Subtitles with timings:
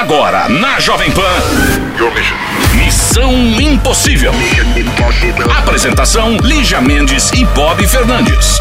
[0.00, 1.20] Agora, na Jovem Pan.
[2.74, 4.32] Missão Impossível.
[5.58, 8.58] Apresentação: Lígia Mendes e Bob Fernandes.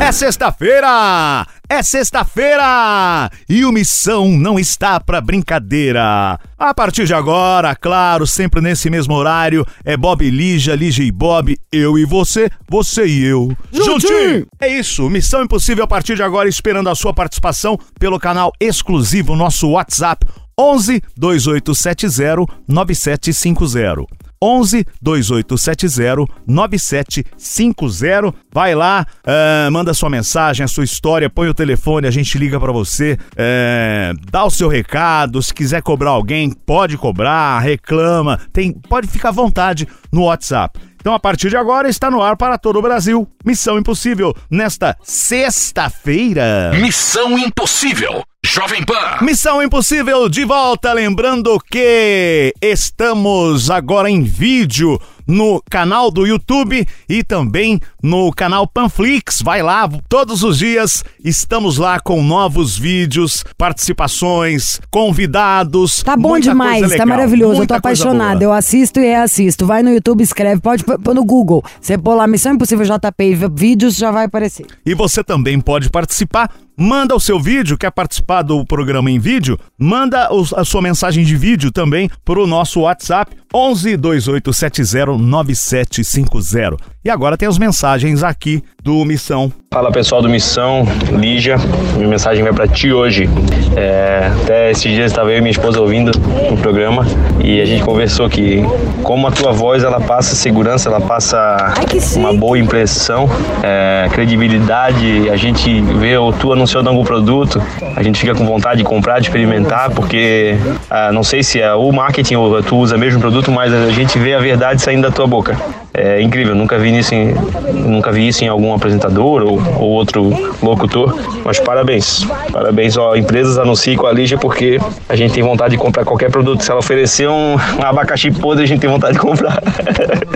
[0.00, 1.46] É sexta-feira!
[1.68, 3.30] É sexta-feira!
[3.48, 6.40] E o Missão não está pra brincadeira.
[6.58, 11.12] A partir de agora, claro, sempre nesse mesmo horário, é Bob e Lígia, Lígia e
[11.12, 13.56] Bob, eu e você, você e eu.
[13.72, 14.44] Juntinho!
[14.58, 19.36] É isso, Missão Impossível a partir de agora, esperando a sua participação pelo canal exclusivo,
[19.36, 20.26] nosso WhatsApp
[20.58, 24.28] 11 2870 9750.
[24.40, 28.34] 11 2870 9750.
[28.52, 32.58] Vai lá, é, manda sua mensagem, a sua história, põe o telefone, a gente liga
[32.58, 35.42] pra você, é, dá o seu recado.
[35.42, 40.80] Se quiser cobrar alguém, pode cobrar, reclama, tem, pode ficar à vontade no WhatsApp.
[41.00, 43.26] Então, a partir de agora, está no ar para todo o Brasil.
[43.44, 46.72] Missão Impossível, nesta sexta-feira.
[46.80, 48.24] Missão Impossível.
[48.44, 49.18] Jovem Pan.
[49.20, 57.22] Missão Impossível de volta, lembrando que estamos agora em vídeo no canal do YouTube e
[57.22, 59.42] também no canal Panflix.
[59.42, 66.02] Vai lá, todos os dias estamos lá com novos vídeos, participações, convidados.
[66.02, 67.62] Tá bom muita demais, coisa tá maravilhoso.
[67.62, 68.42] Eu tô apaixonada.
[68.42, 69.66] Eu assisto e reassisto.
[69.66, 71.64] Vai no YouTube, escreve, pode pôr no Google.
[71.80, 74.66] Você pôr lá Missão Impossível JP e vídeos, já vai aparecer.
[74.86, 76.50] E você também pode participar.
[76.80, 79.58] Manda o seu vídeo, quer participar do programa em vídeo?
[79.76, 86.76] Manda a sua mensagem de vídeo também para o nosso WhatsApp 11 2870 9750.
[87.04, 89.52] E agora tem as mensagens aqui do Missão.
[89.72, 91.56] Fala pessoal do Missão, Lígia,
[91.96, 93.28] minha mensagem vai pra ti hoje.
[93.76, 96.10] É, até esses dias estava eu e minha esposa ouvindo
[96.50, 97.06] o programa
[97.38, 98.62] e a gente conversou que
[99.02, 101.74] como a tua voz ela passa segurança, ela passa
[102.16, 103.28] uma boa impressão,
[103.62, 107.62] é, credibilidade, a gente vê o tu anunciando algum produto,
[107.94, 110.56] a gente fica com vontade de comprar, de experimentar, porque
[110.90, 113.90] ah, não sei se é o marketing ou tu usa o mesmo produto, mas a
[113.90, 115.56] gente vê a verdade saindo da tua boca.
[116.00, 117.34] É incrível, nunca vi isso em,
[117.72, 120.30] nunca vi isso em algum apresentador ou, ou outro
[120.62, 122.24] locutor, mas parabéns.
[122.52, 126.30] Parabéns, ó, empresas anunciem com a Lígia porque a gente tem vontade de comprar qualquer
[126.30, 126.62] produto.
[126.62, 129.60] Se ela oferecer um, um abacaxi podre, a gente tem vontade de comprar.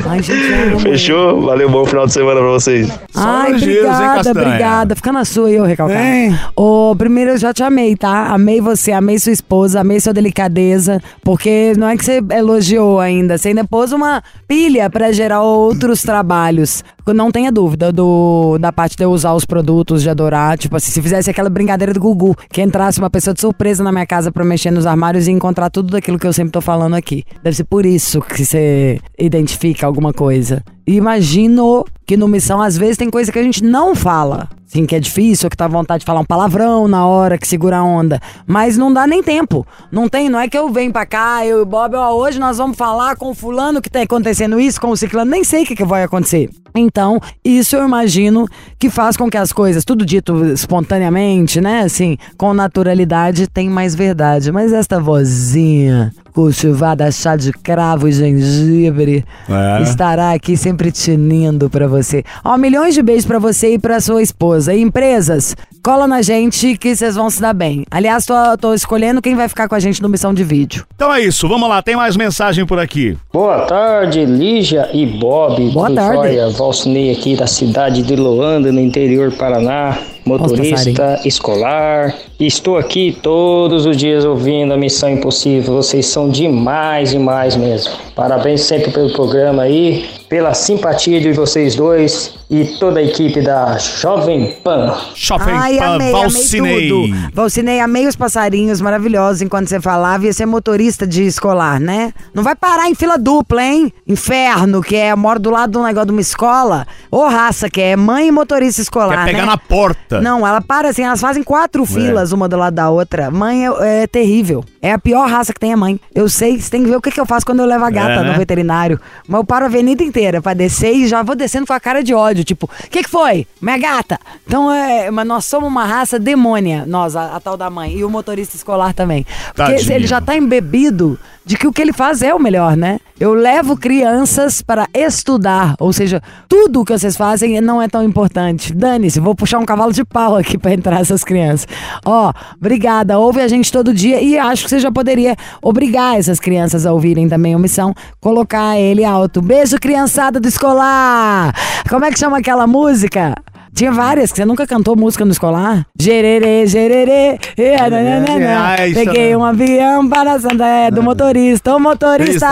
[0.04, 0.42] Ai, gente.
[0.82, 1.42] Fechou?
[1.42, 2.90] Valeu, bom final de semana pra vocês.
[3.14, 4.96] Ai, obrigada, obrigada.
[4.96, 6.04] Fica na sua aí, eu recalcar.
[6.04, 6.38] Hein?
[6.56, 8.26] Ô, primeiro eu já te amei, tá?
[8.32, 13.38] Amei você, amei sua esposa, amei sua delicadeza, porque não é que você elogiou ainda,
[13.38, 16.82] você ainda pôs uma pilha pra gerar outros trabalhos.
[17.06, 20.56] Não tenha dúvida do, da parte de eu usar os produtos, de adorar.
[20.56, 23.90] Tipo assim, se fizesse aquela brincadeira do Gugu, que entrasse uma pessoa de surpresa na
[23.90, 26.94] minha casa pra mexer nos armários e encontrar tudo daquilo que eu sempre tô falando
[26.94, 27.24] aqui.
[27.42, 30.62] Deve ser por isso que você identifica alguma coisa.
[30.86, 34.48] Imagino que no Missão, às vezes, tem coisa que a gente não fala.
[34.66, 37.46] Sim, que é difícil, que tá à vontade de falar um palavrão na hora que
[37.46, 38.18] segura a onda.
[38.46, 39.66] Mas não dá nem tempo.
[39.90, 42.40] Não tem, não é que eu venho pra cá, eu e o Bob, ó, hoje
[42.40, 45.64] nós vamos falar com o fulano que tá acontecendo isso, com o ciclano, nem sei
[45.64, 46.48] o que, que vai acontecer.
[46.74, 52.16] Então, isso eu imagino que faz com que as coisas, tudo dito espontaneamente, né, assim,
[52.38, 54.50] com naturalidade, tem mais verdade.
[54.50, 59.82] Mas esta vozinha cultivada, chá de cravo e gengibre, É.
[59.82, 62.24] estará aqui sempre tinindo pra você.
[62.44, 64.74] Ó, milhões de beijos pra você e pra sua esposa.
[64.74, 67.84] E empresas, cola na gente que vocês vão se dar bem.
[67.90, 70.84] Aliás, tô, tô escolhendo quem vai ficar com a gente no Missão de Vídeo.
[70.94, 73.16] Então é isso, vamos lá, tem mais mensagem por aqui.
[73.32, 75.70] Boa tarde, Lígia e Bob.
[75.70, 76.14] Boa tarde.
[76.16, 76.48] jóia?
[76.50, 82.14] Valcinei aqui da cidade de Loanda, no interior do Paraná, motorista escolar.
[82.38, 85.74] Estou aqui todos os dias ouvindo a Missão Impossível.
[85.74, 87.92] Vocês são demais, demais mesmo.
[88.14, 93.76] Parabéns sempre pelo programa aí, pela simpatia de vocês dois e toda a equipe da
[93.76, 94.94] Jovem Pan.
[95.14, 96.72] Shopping Ai, Pan amei, Valcinei.
[96.74, 97.30] amei tudo.
[97.34, 100.24] Valcinei, amei os passarinhos maravilhosos enquanto você falava.
[100.24, 102.14] Ia ser motorista de escolar, né?
[102.32, 103.92] Não vai parar em fila dupla, hein?
[104.08, 106.86] Inferno, que é, moro do lado de um negócio de uma escola.
[107.10, 109.46] Ô raça, que é mãe e motorista escolar, Quer pegar né?
[109.48, 110.18] na porta.
[110.22, 111.44] Não, ela para assim, elas fazem É.
[111.44, 113.30] quatro filas uma do lado da outra.
[113.30, 114.64] Mãe é, é terrível.
[114.80, 116.00] É a pior raça que tem a mãe.
[116.14, 117.90] Eu sei, você tem que ver o que, que eu faço quando eu levo a
[117.90, 118.32] gata É, né?
[118.32, 118.98] no veterinário.
[119.28, 122.02] Mas eu paro a avenida inteira pra descer e já vou descendo com a cara
[122.02, 122.44] de ódio.
[122.44, 123.46] Tipo, o que, que foi?
[123.60, 124.18] Minha gata.
[124.46, 127.96] Então, é, mas nós somos uma raça demônia, nós, a, a tal da mãe.
[127.96, 129.26] E o motorista escolar também.
[129.54, 129.92] Porque Tadinho.
[129.92, 132.98] ele já tá embebido de que o que ele faz é o melhor, né?
[133.18, 138.02] Eu levo crianças para estudar, ou seja, tudo o que vocês fazem não é tão
[138.02, 138.72] importante.
[138.72, 141.66] Dane-se, vou puxar um cavalo de pau aqui para entrar essas crianças.
[142.04, 146.40] Ó, obrigada, ouve a gente todo dia e acho que você já poderia obrigar essas
[146.40, 149.40] crianças a ouvirem também o Missão, colocar ele alto.
[149.40, 151.54] Beijo, criançada do escolar!
[151.88, 153.34] Como é que chama aquela música?
[153.74, 155.86] Tinha várias, que você nunca cantou música no escolar?
[155.98, 157.38] Gererê, gererê.
[157.56, 158.74] é, nananana.
[158.78, 161.74] Ah, isso Peguei é- um avião para Santé do motorista.
[161.74, 162.46] Ô motorista,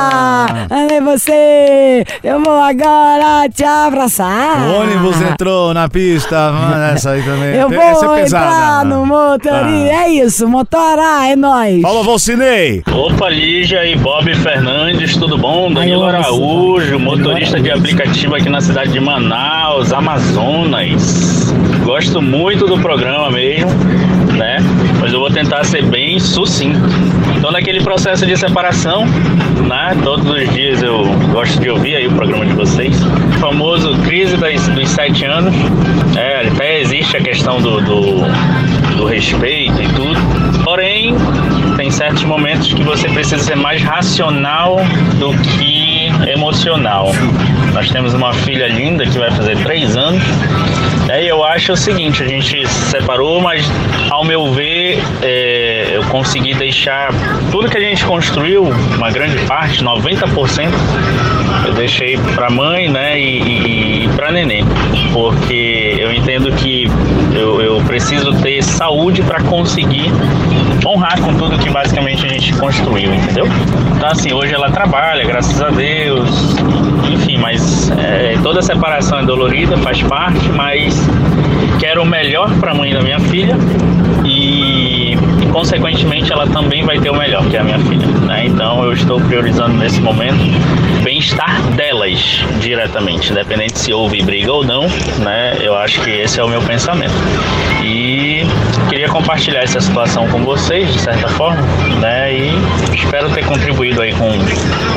[0.70, 2.04] é você.
[2.24, 4.66] Eu vou agora te abraçar.
[4.66, 7.54] O ônibus entrou na pista, mano, essa aí também.
[7.54, 8.46] Eu essa vou é pesada.
[8.46, 9.60] entrar no motorista.
[9.94, 11.82] É isso, motora, é nóis.
[11.82, 12.82] Fala, Valcinei.
[12.90, 15.70] Opa, Lígia e Bob Fernandes, tudo bom?
[15.70, 21.09] Danilo Araújo, motorista de aplicativo aqui na cidade de Manaus, Amazonas.
[21.84, 23.70] Gosto muito do programa mesmo,
[24.36, 24.58] né?
[25.00, 26.78] Mas eu vou tentar ser bem sucinto.
[27.36, 29.06] Então, naquele processo de separação,
[29.66, 29.96] né?
[30.04, 32.94] Todos os dias eu gosto de ouvir aí o programa de vocês.
[33.02, 35.54] O famoso crise das- dos sete anos.
[36.16, 38.22] É, até existe a questão do, do,
[38.96, 40.20] do respeito e tudo.
[40.64, 41.14] Porém,
[41.76, 44.76] tem certos momentos que você precisa ser mais racional
[45.18, 47.12] do que emocional.
[47.72, 50.22] Nós temos uma filha linda que vai fazer três anos.
[51.12, 53.64] E eu acho o seguinte, a gente se separou, mas
[54.10, 57.10] ao meu ver, é, eu consegui deixar
[57.50, 60.70] tudo que a gente construiu, uma grande parte, 90%,
[61.66, 64.62] eu deixei para mãe, né, e, e para neném,
[65.14, 66.86] porque eu entendo que
[67.34, 70.12] eu, eu preciso ter saúde para conseguir
[70.86, 73.46] honrar com tudo que basicamente a gente construiu, entendeu?
[73.96, 76.54] Então assim, hoje ela trabalha, graças a Deus,
[77.10, 80.94] enfim, mas é, toda separação é dolorida, faz parte, mas
[81.78, 83.56] quero o melhor para a mãe da minha filha
[84.22, 84.99] e,
[85.50, 88.06] consequentemente ela também vai ter o melhor, que é a minha filha.
[88.26, 88.46] Né?
[88.46, 90.38] Então eu estou priorizando nesse momento
[90.98, 94.86] o bem-estar delas diretamente, independente se houve briga ou não,
[95.18, 95.56] né?
[95.60, 97.14] Eu acho que esse é o meu pensamento.
[97.82, 97.99] E
[98.88, 101.62] queria compartilhar essa situação com vocês, de certa forma,
[102.00, 102.32] né?
[102.32, 104.30] E espero ter contribuído aí com,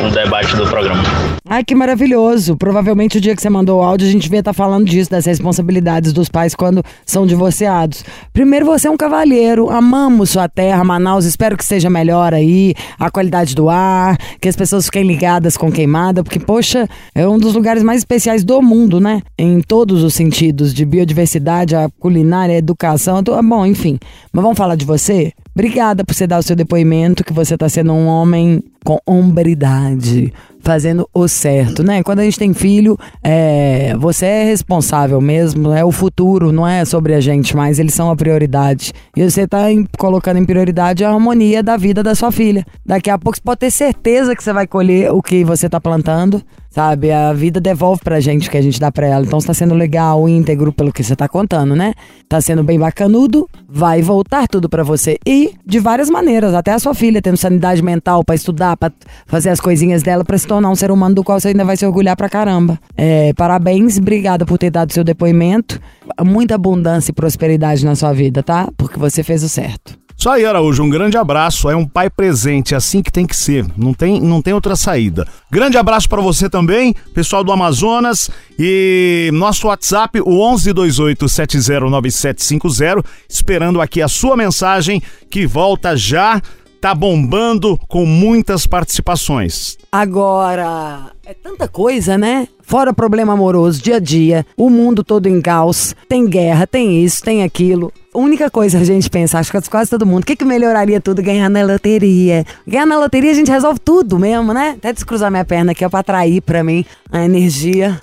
[0.02, 1.04] com o debate do programa.
[1.46, 2.56] Ai, que maravilhoso.
[2.56, 5.26] Provavelmente o dia que você mandou o áudio, a gente devia estar falando disso, das
[5.26, 8.04] responsabilidades dos pais quando são divorciados.
[8.32, 13.12] Primeiro, você é um cavalheiro, amamos sua terra, Manaus, espero que seja melhor aí, a
[13.12, 17.54] qualidade do ar, que as pessoas fiquem ligadas com queimada, porque, poxa, é um dos
[17.54, 19.22] lugares mais especiais do mundo, né?
[19.38, 23.98] Em todos os sentidos, de biodiversidade, a culinária, a educação, to- bom, enfim.
[24.32, 25.32] Mas vamos falar de você?
[25.54, 30.34] Obrigada por você dar o seu depoimento, que você está sendo um homem com hombridade,
[30.64, 32.02] fazendo o certo, né?
[32.02, 36.86] Quando a gente tem filho, é, você é responsável mesmo, é o futuro, não é
[36.86, 38.94] sobre a gente, mas eles são a prioridade.
[39.16, 42.66] E você tá em- colocando em prioridade a harmonia da vida da sua filha.
[42.86, 45.80] Daqui a pouco você pode ter certeza que você vai colher o que você tá
[45.80, 46.42] plantando.
[46.70, 49.24] Sabe, a vida devolve pra gente o que a gente dá pra ela.
[49.24, 51.94] Então, se tá sendo legal, íntegro, pelo que você tá contando, né?
[52.28, 55.20] Tá sendo bem bacanudo, vai voltar tudo pra você.
[55.24, 58.92] E de várias maneiras, até a sua filha tendo sanidade mental pra estudar, pra
[59.28, 61.76] fazer as coisinhas dela, pra se tornar um ser humano do qual você ainda vai
[61.76, 62.80] se orgulhar pra caramba.
[62.96, 65.82] É, parabéns, obrigada por ter dado seu depoimento.
[66.24, 68.70] Muita abundância e prosperidade na sua vida, tá?
[68.78, 69.98] Porque você fez o certo.
[70.16, 71.72] Isso aí, Araújo, um grande abraço.
[71.72, 73.66] É um pai presente, é assim que tem que ser.
[73.76, 75.28] Não tem, não tem outra saída.
[75.52, 78.30] Grande abraço pra você também, pessoal do Amazonas.
[78.58, 85.02] E nosso WhatsApp, o 1128709750, esperando aqui a sua mensagem
[85.32, 86.40] que volta já.
[86.84, 89.78] Tá bombando com muitas participações.
[89.90, 92.46] Agora, é tanta coisa, né?
[92.62, 97.24] Fora problema amoroso, dia a dia, o mundo todo em caos, tem guerra, tem isso,
[97.24, 97.90] tem aquilo.
[98.14, 101.00] A única coisa a gente pensa, acho que quase todo mundo, o que, que melhoraria
[101.00, 101.24] tudo?
[101.24, 102.44] Ganhar na loteria.
[102.68, 104.76] Ganhar na loteria a gente resolve tudo mesmo, né?
[104.78, 107.98] Até descruzar minha perna aqui, ó, pra atrair pra mim a energia,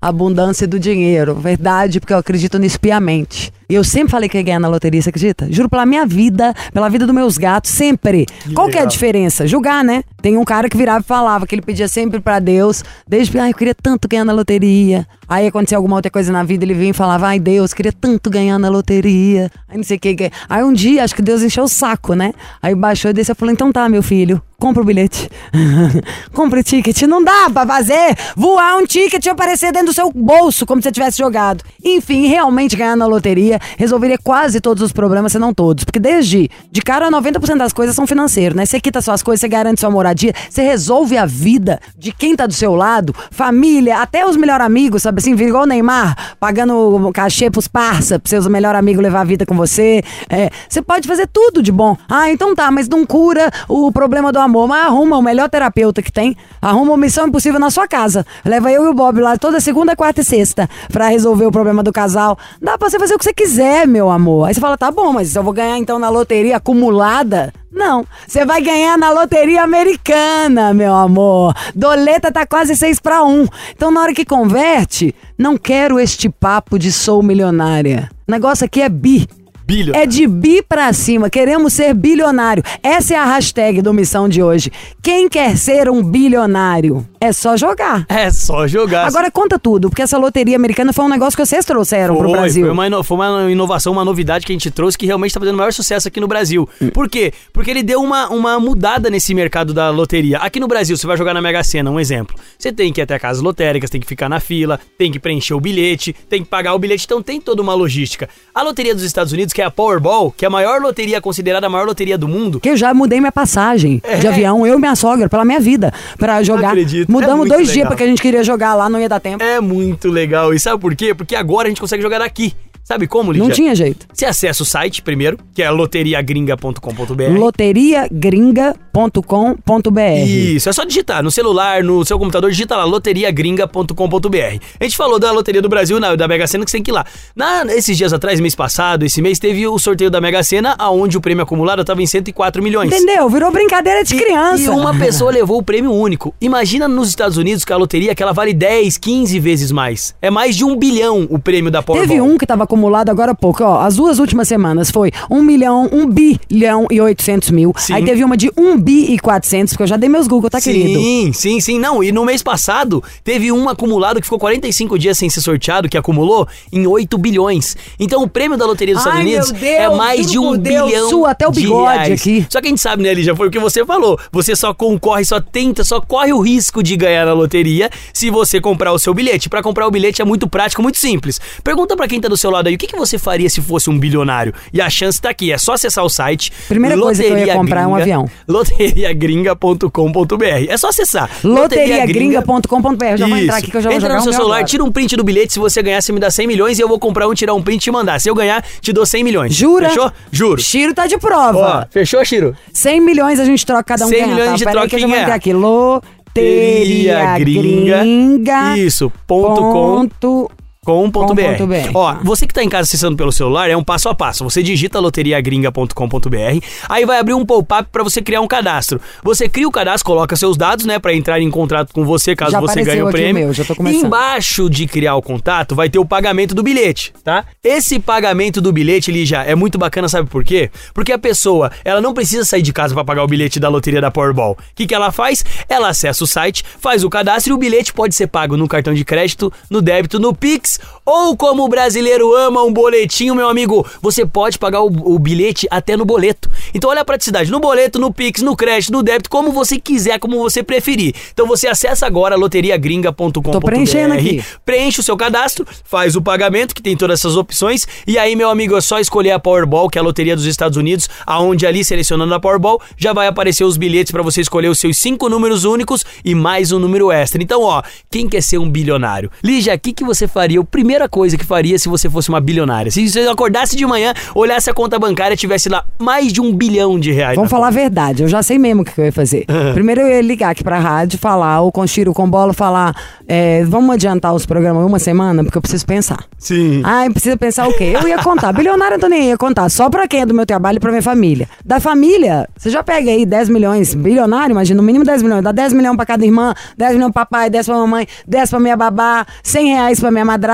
[0.00, 1.34] abundância do dinheiro.
[1.34, 3.52] Verdade, porque eu acredito nisso piamente.
[3.68, 5.46] E eu sempre falei que ia ganhar na loteria, você acredita?
[5.50, 8.26] Juro pela minha vida, pela vida dos meus gatos, sempre.
[8.54, 9.46] Qual que é a diferença?
[9.46, 10.02] Julgar, né?
[10.20, 13.50] Tem um cara que virava e falava que ele pedia sempre pra Deus, desde, ai,
[13.50, 15.06] eu queria tanto ganhar na loteria.
[15.30, 18.28] Aí acontecia alguma outra coisa na vida, ele vinha e falava, ai, Deus, queria tanto
[18.28, 19.48] ganhar na loteria.
[19.68, 20.28] Aí não sei o que.
[20.48, 22.32] Aí um dia, acho que Deus encheu o saco, né?
[22.60, 25.30] Aí baixou e desceu e falou, então tá, meu filho, compra o bilhete.
[26.34, 27.02] compra o ticket.
[27.02, 30.88] Não dá pra fazer voar um ticket e aparecer dentro do seu bolso, como se
[30.88, 31.64] você tivesse jogado.
[31.82, 35.84] Enfim, realmente ganhar na loteria resolveria quase todos os problemas, se não todos.
[35.84, 38.66] Porque desde, de cara, 90% das coisas são financeiras, né?
[38.66, 42.46] Você quita suas coisas, você garante sua moradia, você resolve a vida de quem tá
[42.46, 45.34] do seu lado, família, até os melhores amigos, sabe assim?
[45.34, 49.46] Vira igual o Neymar, pagando cachê pros parça, pra seus melhores amigos levar a vida
[49.46, 50.02] com você.
[50.28, 51.96] É, você pode fazer tudo de bom.
[52.08, 54.66] Ah, então tá, mas não cura o problema do amor.
[54.68, 56.36] Mas arruma melhor terapeuta que tem.
[56.60, 58.26] Arruma uma missão impossível na sua casa.
[58.44, 61.82] Leva eu e o Bob lá toda segunda, quarta e sexta pra resolver o problema
[61.82, 62.38] do casal.
[62.60, 64.48] Dá pra você fazer o que você quiser, meu amor.
[64.48, 67.52] Aí você fala, tá bom, mas eu vou ganhar então na loteria acumulada?
[67.72, 71.54] Não, você vai ganhar na loteria americana, meu amor.
[71.74, 73.46] Doleta tá quase 6 para 1.
[73.70, 78.10] Então, na hora que converte, não quero este papo de sou milionária.
[78.26, 79.28] O negócio aqui é bi.
[79.64, 80.02] Bilionário.
[80.02, 81.30] É de bi pra cima.
[81.30, 82.62] Queremos ser bilionário.
[82.82, 84.72] Essa é a hashtag do Missão de hoje.
[85.00, 87.06] Quem quer ser um bilionário?
[87.22, 88.06] É só jogar.
[88.08, 89.06] É só jogar.
[89.06, 92.38] Agora conta tudo, porque essa loteria americana foi um negócio que vocês trouxeram pro Foi,
[92.38, 92.64] Brasil.
[92.64, 95.54] Foi uma, foi uma inovação, uma novidade que a gente trouxe que realmente tá fazendo
[95.54, 96.66] o maior sucesso aqui no Brasil.
[96.94, 97.30] Por quê?
[97.52, 100.38] Porque ele deu uma, uma mudada nesse mercado da loteria.
[100.38, 102.34] Aqui no Brasil, você vai jogar na Mega Sena, um exemplo.
[102.58, 105.52] Você tem que ir até casas lotéricas, tem que ficar na fila, tem que preencher
[105.52, 108.30] o bilhete, tem que pagar o bilhete, então tem toda uma logística.
[108.54, 111.66] A loteria dos Estados Unidos, que é a Powerball, que é a maior loteria, considerada
[111.66, 114.80] a maior loteria do mundo, Que eu já mudei minha passagem de avião, eu e
[114.80, 116.68] minha sogra, pela minha vida, pra jogar.
[116.68, 116.70] É.
[116.70, 117.09] acredito.
[117.10, 117.90] É Mudamos muito dois dias legal.
[117.90, 119.42] porque a gente queria jogar lá, não ia dar tempo.
[119.42, 120.54] é muito legal.
[120.54, 121.14] E sabe por quê?
[121.14, 122.54] Porque agora a gente consegue jogar aqui.
[122.84, 123.46] Sabe como, Lídia?
[123.46, 124.06] Não tinha jeito.
[124.12, 127.38] Você acessa o site primeiro, que é loteriagringa.com.br.
[127.38, 130.26] Loteriagringa.com.br.
[130.26, 134.58] Isso, é só digitar no celular, no seu computador, digita lá loteriagringa.com.br.
[134.80, 136.90] A gente falou da Loteria do Brasil, na- da Mega Sena, que você tem que
[136.90, 137.04] ir lá.
[137.34, 141.16] Na, esses dias atrás, mês passado, esse mês, teve o sorteio da Mega Sena, aonde
[141.16, 142.92] o prêmio acumulado estava em 104 milhões.
[142.92, 143.28] Entendeu?
[143.28, 144.62] Virou brincadeira de E- criança.
[144.64, 146.34] E uma pessoa levou o prêmio único.
[146.40, 150.14] Imagina nos Estados Unidos que a loteria que ela vale 10, 15 vezes mais.
[150.20, 152.08] É mais de um bilhão o prêmio da Powerball.
[152.08, 153.80] Teve um que tava acumulado agora há pouco, ó.
[153.80, 157.74] As duas últimas semanas foi 1 milhão, 1 bilhão e 800 mil.
[157.76, 157.94] Sim.
[157.94, 160.60] Aí teve uma de 1 bi e 400, porque eu já dei meus Google, tá,
[160.60, 161.00] querido?
[161.00, 161.78] Sim, sim, sim.
[161.78, 165.88] Não, e no mês passado teve um acumulado que ficou 45 dias sem ser sorteado,
[165.88, 167.76] que acumulou em 8 bilhões.
[167.98, 170.48] Então o prêmio da Loteria dos Ai, Estados Unidos meu Deus, é mais de juro
[170.48, 172.20] um por Deus, bilhão sua até o de bigode reais.
[172.20, 172.46] aqui.
[172.48, 174.18] Só que a gente sabe, né, Lígia, foi o que você falou.
[174.30, 178.60] Você só concorre, só tenta, só corre o risco de ganhar na loteria se você
[178.60, 179.48] comprar o seu bilhete.
[179.48, 181.40] Pra comprar o bilhete é muito prático, muito simples.
[181.64, 183.88] Pergunta pra quem tá do seu lado aí, o que, que você faria se fosse
[183.90, 184.52] um bilionário?
[184.72, 186.52] E a chance tá aqui, é só acessar o site.
[186.68, 188.28] Primeira coisa que eu ia comprar é um avião.
[188.46, 190.44] Loteriagringa.com.br.
[190.68, 191.30] É só acessar.
[191.42, 193.16] Loteriagringa.com.br.
[193.16, 194.66] Já vou entrar aqui que eu já vou Entra jogar no seu celular, agora.
[194.68, 195.52] tira um print do bilhete.
[195.52, 197.62] Se você ganhar, você me dá 100 milhões e eu vou comprar um, tirar um
[197.62, 198.20] print e te mandar.
[198.20, 199.54] Se eu ganhar, te dou 100 milhões.
[199.54, 199.88] Jura?
[199.88, 200.12] Fechou?
[200.30, 200.60] Juro.
[200.60, 201.88] Chiro tá de Ó, prova.
[201.90, 202.54] fechou, Chiro?
[202.72, 204.56] 100 milhões a gente troca cada um 100 ganha, milhões tá?
[204.56, 205.22] de troca que eu já quem vou ganhar.
[205.22, 205.52] entrar aqui.
[205.52, 208.76] Loteria gringa.
[208.76, 209.72] Isso, ponto com.
[209.72, 210.59] ponto Com.br.
[210.94, 211.90] Com.br.
[211.94, 214.44] Ó, você que tá em casa acessando pelo celular, é um passo a passo.
[214.44, 219.00] Você digita loteriagringa.com.br, aí vai abrir um pop-up pra você criar um cadastro.
[219.22, 222.52] Você cria o cadastro, coloca seus dados, né, Pra entrar em contrato com você, caso
[222.52, 223.44] Já você ganhe o prêmio.
[223.46, 224.04] meu, já tô começando.
[224.04, 227.44] Embaixo de criar o contato vai ter o pagamento do bilhete, tá?
[227.62, 230.70] Esse pagamento do bilhete, Lígia, é muito bacana, sabe por quê?
[230.92, 234.00] Porque a pessoa, ela não precisa sair de casa pra pagar o bilhete da loteria
[234.00, 234.52] da Powerball.
[234.52, 235.44] O que, que ela faz?
[235.68, 238.92] Ela acessa o site, faz o cadastro e o bilhete pode ser pago no cartão
[238.92, 243.86] de crédito, no débito, no Pix ou como o brasileiro ama um boletinho, meu amigo,
[244.00, 246.50] você pode pagar o, o bilhete até no boleto.
[246.74, 250.18] Então olha a praticidade, no boleto, no Pix, no crédito, no débito, como você quiser,
[250.18, 251.14] como você preferir.
[251.32, 254.44] Então você acessa agora loteriagringa.com.br Tô preenchendo aqui.
[254.64, 258.50] preenche o seu cadastro, faz o pagamento, que tem todas essas opções, e aí, meu
[258.50, 261.84] amigo, é só escolher a Powerball, que é a loteria dos Estados Unidos, aonde ali,
[261.84, 265.64] selecionando a Powerball, já vai aparecer os bilhetes para você escolher os seus cinco números
[265.64, 267.42] únicos e mais um número extra.
[267.42, 269.30] Então, ó, quem quer ser um bilionário?
[269.42, 270.60] Lígia, o que, que você faria?
[270.70, 272.90] Primeira coisa que faria se você fosse uma bilionária?
[272.90, 276.54] Se você acordasse de manhã, olhasse a conta bancária e tivesse lá mais de um
[276.54, 277.36] bilhão de reais.
[277.36, 279.44] Vamos falar a verdade, eu já sei mesmo o que eu ia fazer.
[279.74, 282.94] Primeiro eu ia ligar aqui pra rádio, falar, ou com Chiro, com Bola, falar,
[283.26, 286.24] é, vamos adiantar os programas uma semana, porque eu preciso pensar.
[286.38, 286.82] Sim.
[286.84, 287.92] Ah, precisa pensar o quê?
[288.00, 288.52] Eu ia contar.
[288.52, 289.68] Bilionário eu nem ia contar.
[289.68, 291.48] Só pra quem é do meu trabalho e pra minha família.
[291.64, 293.94] Da família, você já pega aí 10 milhões.
[293.94, 295.42] Bilionário, imagina, no mínimo 10 milhões.
[295.42, 298.60] Dá 10 milhões pra cada irmã, 10 milhões pro papai, 10 pra mamãe, 10 pra
[298.60, 300.49] minha babá, 100 reais pra minha madrasta,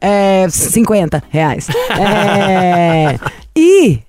[0.00, 1.68] é, 50 reais.
[1.98, 3.18] É,
[3.56, 4.00] e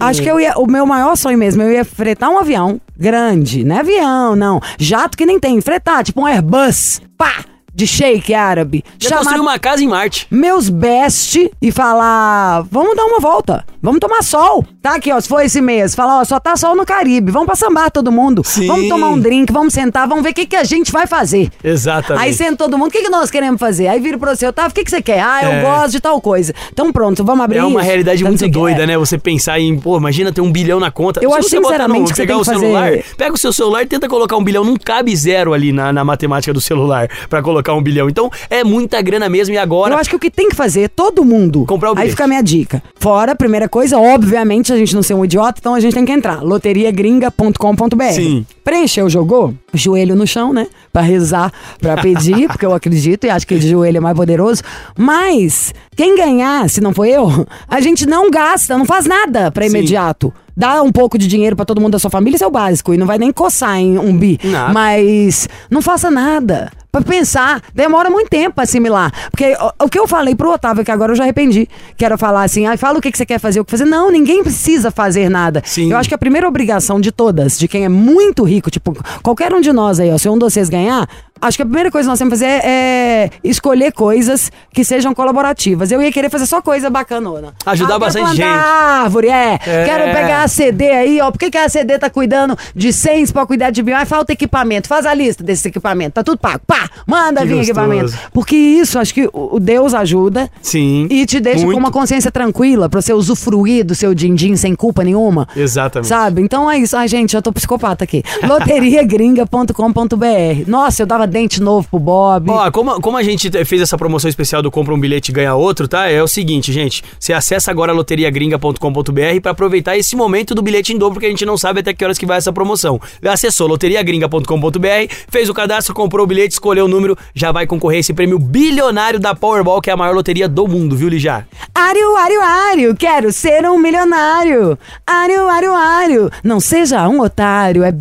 [0.00, 0.54] Acho que eu ia.
[0.56, 3.62] O meu maior sonho mesmo, eu ia fretar um avião grande.
[3.62, 4.60] Não é avião, não.
[4.78, 5.60] Jato que nem tem.
[5.60, 7.02] Fretar, tipo um Airbus.
[7.18, 7.44] Pá!
[7.72, 8.82] De shake árabe.
[8.98, 10.26] Já construiu uma casa em Marte.
[10.30, 14.64] meus best e falar: vamos dar uma volta, vamos tomar sol.
[14.82, 17.46] Tá aqui, ó, se for esse mês, falar, ó, só tá sol no Caribe, vamos
[17.46, 18.42] pra sambar todo mundo.
[18.44, 18.66] Sim.
[18.66, 21.50] Vamos tomar um drink, vamos sentar, vamos ver o que, que a gente vai fazer.
[21.62, 22.24] Exatamente.
[22.24, 23.88] Aí senta todo mundo, o que, que nós queremos fazer?
[23.88, 25.20] Aí vira pra você, Otávio, o que, que você quer?
[25.20, 25.62] Ah, eu É.
[25.62, 26.54] gosto de tal coisa.
[26.72, 27.88] Então pronto, vamos abrir É uma isso?
[27.88, 28.86] realidade Então, muito doida, É.
[28.86, 28.98] né?
[28.98, 31.20] Você pensar em, pô, imagina ter um bilhão na conta.
[31.22, 33.38] Eu Se acho você sinceramente no- que você pegar tem o fazer- celular, pega o
[33.38, 36.60] seu celular e tenta colocar um bilhão, não cabe zero ali na, na matemática do
[36.60, 38.08] celular pra colocar um bilhão.
[38.08, 40.88] Então, é muita grana mesmo e agora Eu acho que o que tem que fazer,
[40.88, 41.64] todo mundo.
[41.66, 42.82] Comprar o Aí fica a minha dica.
[42.98, 46.12] Fora, primeira coisa, obviamente, a gente não ser um idiota, então a gente tem que
[46.12, 46.42] entrar.
[46.42, 48.12] loteriagringa.com.br.
[48.12, 48.44] Sim.
[48.62, 50.66] Preencheu, jogou, joelho no chão, né?
[50.92, 54.62] Pra rezar, pra pedir, porque eu acredito e acho que o joelho é mais poderoso.
[54.98, 59.64] Mas, quem ganhar, se não for eu, a gente não gasta, não faz nada pra
[59.64, 60.32] Sim.
[60.56, 62.92] Dá um pouco de dinheiro pra todo mundo da sua família, isso é o básico.
[62.92, 64.38] E não vai nem coçar em um bi.
[64.42, 64.72] Nada.
[64.72, 66.70] Mas não faça nada.
[66.92, 69.12] Pra pensar, demora muito tempo pra assimilar.
[69.30, 72.18] Porque o, o que eu falei pro Otávio, que agora eu já arrependi, que era
[72.18, 73.84] falar assim, ah, fala o que, que você quer fazer, o que fazer.
[73.84, 75.62] Não, ninguém precisa fazer nada.
[75.64, 75.92] Sim.
[75.92, 78.92] Eu acho que a primeira obrigação de todas, de quem é muito rico, tipo,
[79.22, 81.08] qualquer um de nós aí, ó, se um de vocês ganhar,
[81.40, 84.84] acho que a primeira coisa que nós temos que fazer é, é escolher coisas que
[84.84, 85.92] sejam colaborativas.
[85.92, 87.52] Eu ia querer fazer só coisa bacanona.
[87.66, 88.42] Ajudar ah, bastante gente.
[88.42, 89.58] árvore, é.
[89.66, 89.84] É.
[89.84, 91.30] Quero pegar a CD aí, ó.
[91.30, 93.96] Por que, que a CD tá cuidando de 100 pra cuidar de mil?
[93.96, 94.88] Aí falta equipamento.
[94.88, 96.14] Faz a lista desse equipamento.
[96.14, 96.60] Tá tudo pago.
[96.66, 97.70] Pá, manda Que vir gostoso.
[97.70, 98.18] equipamento.
[98.32, 100.48] Porque isso, acho que o o Deus ajuda.
[100.62, 101.08] Sim.
[101.10, 101.74] E te deixa muito.
[101.74, 105.48] com uma consciência tranquila pra você usufruir do seu din-din sem culpa nenhuma.
[105.56, 106.08] Exatamente.
[106.08, 106.42] Sabe?
[106.42, 106.96] Então é isso.
[106.96, 108.22] Ai, gente, eu tô psicopata aqui.
[108.42, 110.64] Loteriagringa.com.br.
[110.66, 112.50] Nossa, eu dava dente novo pro Bob.
[112.50, 115.34] Ó, como, como a gente te- fez essa promoção especial do compra um bilhete e
[115.34, 116.08] ganha outro, tá?
[116.10, 117.02] É o seguinte, gente.
[117.18, 121.46] Você acessa agora loteriagringa.com.br pra aproveitar esse momento do bilhete em dobro, porque a gente
[121.46, 123.00] não sabe até que horas que vai essa promoção.
[123.24, 128.00] Acessou loteriagringa.com.br, fez o cadastro, comprou o bilhete, escolheu o número, já vai concorrer a
[128.00, 131.46] esse prêmio bilionário da Powerball, que é a maior loteria do mundo, viu, Lijar?
[131.74, 134.78] Ário, ário, ário, quero ser um milionário.
[135.06, 137.92] Ário, ário, ário, não seja um otário, é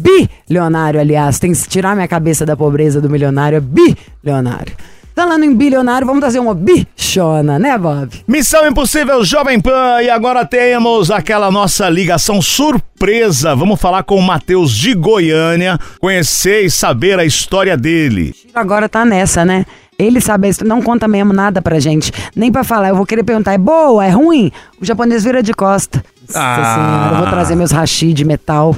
[0.49, 1.37] bilionário, aliás.
[1.39, 4.73] Tem que tirar minha cabeça da pobreza do milionário, é bilionário.
[5.15, 8.09] Falando em bilionário, vamos trazer uma bichona, né, Bob?
[8.25, 13.53] Missão Impossível Jovem Pan e agora temos aquela nossa ligação surpresa.
[13.53, 18.33] Vamos falar com o Matheus de Goiânia, conhecer e saber a história dele.
[18.55, 19.65] Agora tá nessa, né?
[19.97, 22.13] Ele sabe, a histó- não conta mesmo nada pra gente.
[22.33, 24.49] Nem pra falar, eu vou querer perguntar, é boa, é ruim?
[24.81, 26.01] O japonês vira de costa.
[26.25, 26.75] Nossa Ah.
[26.75, 28.73] senhora, eu vou trazer meus hashi de metal.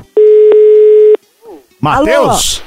[1.82, 2.64] Matheus?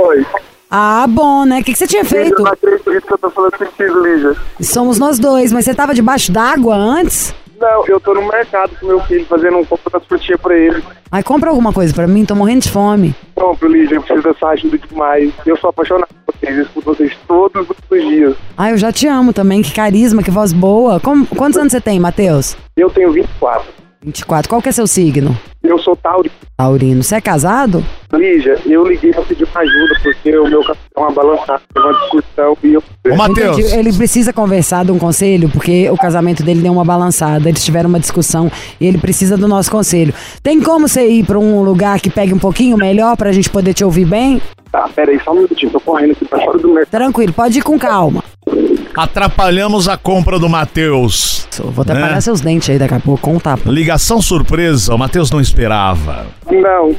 [0.00, 0.26] Oi.
[0.70, 1.60] Ah, bom, né?
[1.60, 2.34] O que, que você tinha feito?
[2.38, 4.36] Eu não acredito que eu tô falando contigo, Lígia.
[4.60, 7.34] Somos nós dois, mas você tava debaixo d'água antes?
[7.60, 10.82] Não, eu tô no mercado com meu filho fazendo um compra das frutinhas pra ele.
[11.10, 13.14] Aí compra alguma coisa pra mim, tô morrendo de fome.
[13.34, 15.32] Compro, Lígia, eu preciso dessa ajuda demais.
[15.46, 18.36] Eu sou apaixonado por vocês, eu escuto vocês todos os dias.
[18.56, 20.98] Ah, eu já te amo também, que carisma, que voz boa.
[21.00, 22.56] Como- quantos anos você tem, Matheus?
[22.76, 23.64] Eu tenho 24.
[24.04, 24.48] 24.
[24.48, 25.36] Qual que é seu signo?
[25.62, 26.30] Eu sou Tauri.
[26.56, 27.02] Taurino.
[27.02, 27.82] Você é casado?
[28.12, 31.86] Lígia, eu liguei pra pedir uma ajuda porque o meu capitão é uma balançada, teve
[31.86, 32.82] uma discussão e eu...
[33.06, 33.58] Ô, Matheus.
[33.58, 33.74] Entendi.
[33.74, 37.48] Ele precisa conversar de um conselho, porque o casamento dele deu uma balançada.
[37.48, 40.12] Eles tiveram uma discussão e ele precisa do nosso conselho.
[40.42, 43.72] Tem como você ir pra um lugar que pegue um pouquinho melhor pra gente poder
[43.72, 44.40] te ouvir bem?
[44.70, 46.90] Tá, pera aí, só um minutinho, tô correndo aqui pra fora do mercado.
[46.90, 48.22] Tranquilo, pode ir com calma.
[48.96, 51.46] Atrapalhamos a compra do Matheus.
[51.58, 52.00] Vou até Né?
[52.00, 53.70] parar seus dentes aí daqui a pouco com um tapa.
[53.70, 56.26] Ligação surpresa, o Matheus não esperava.
[56.50, 56.94] Não.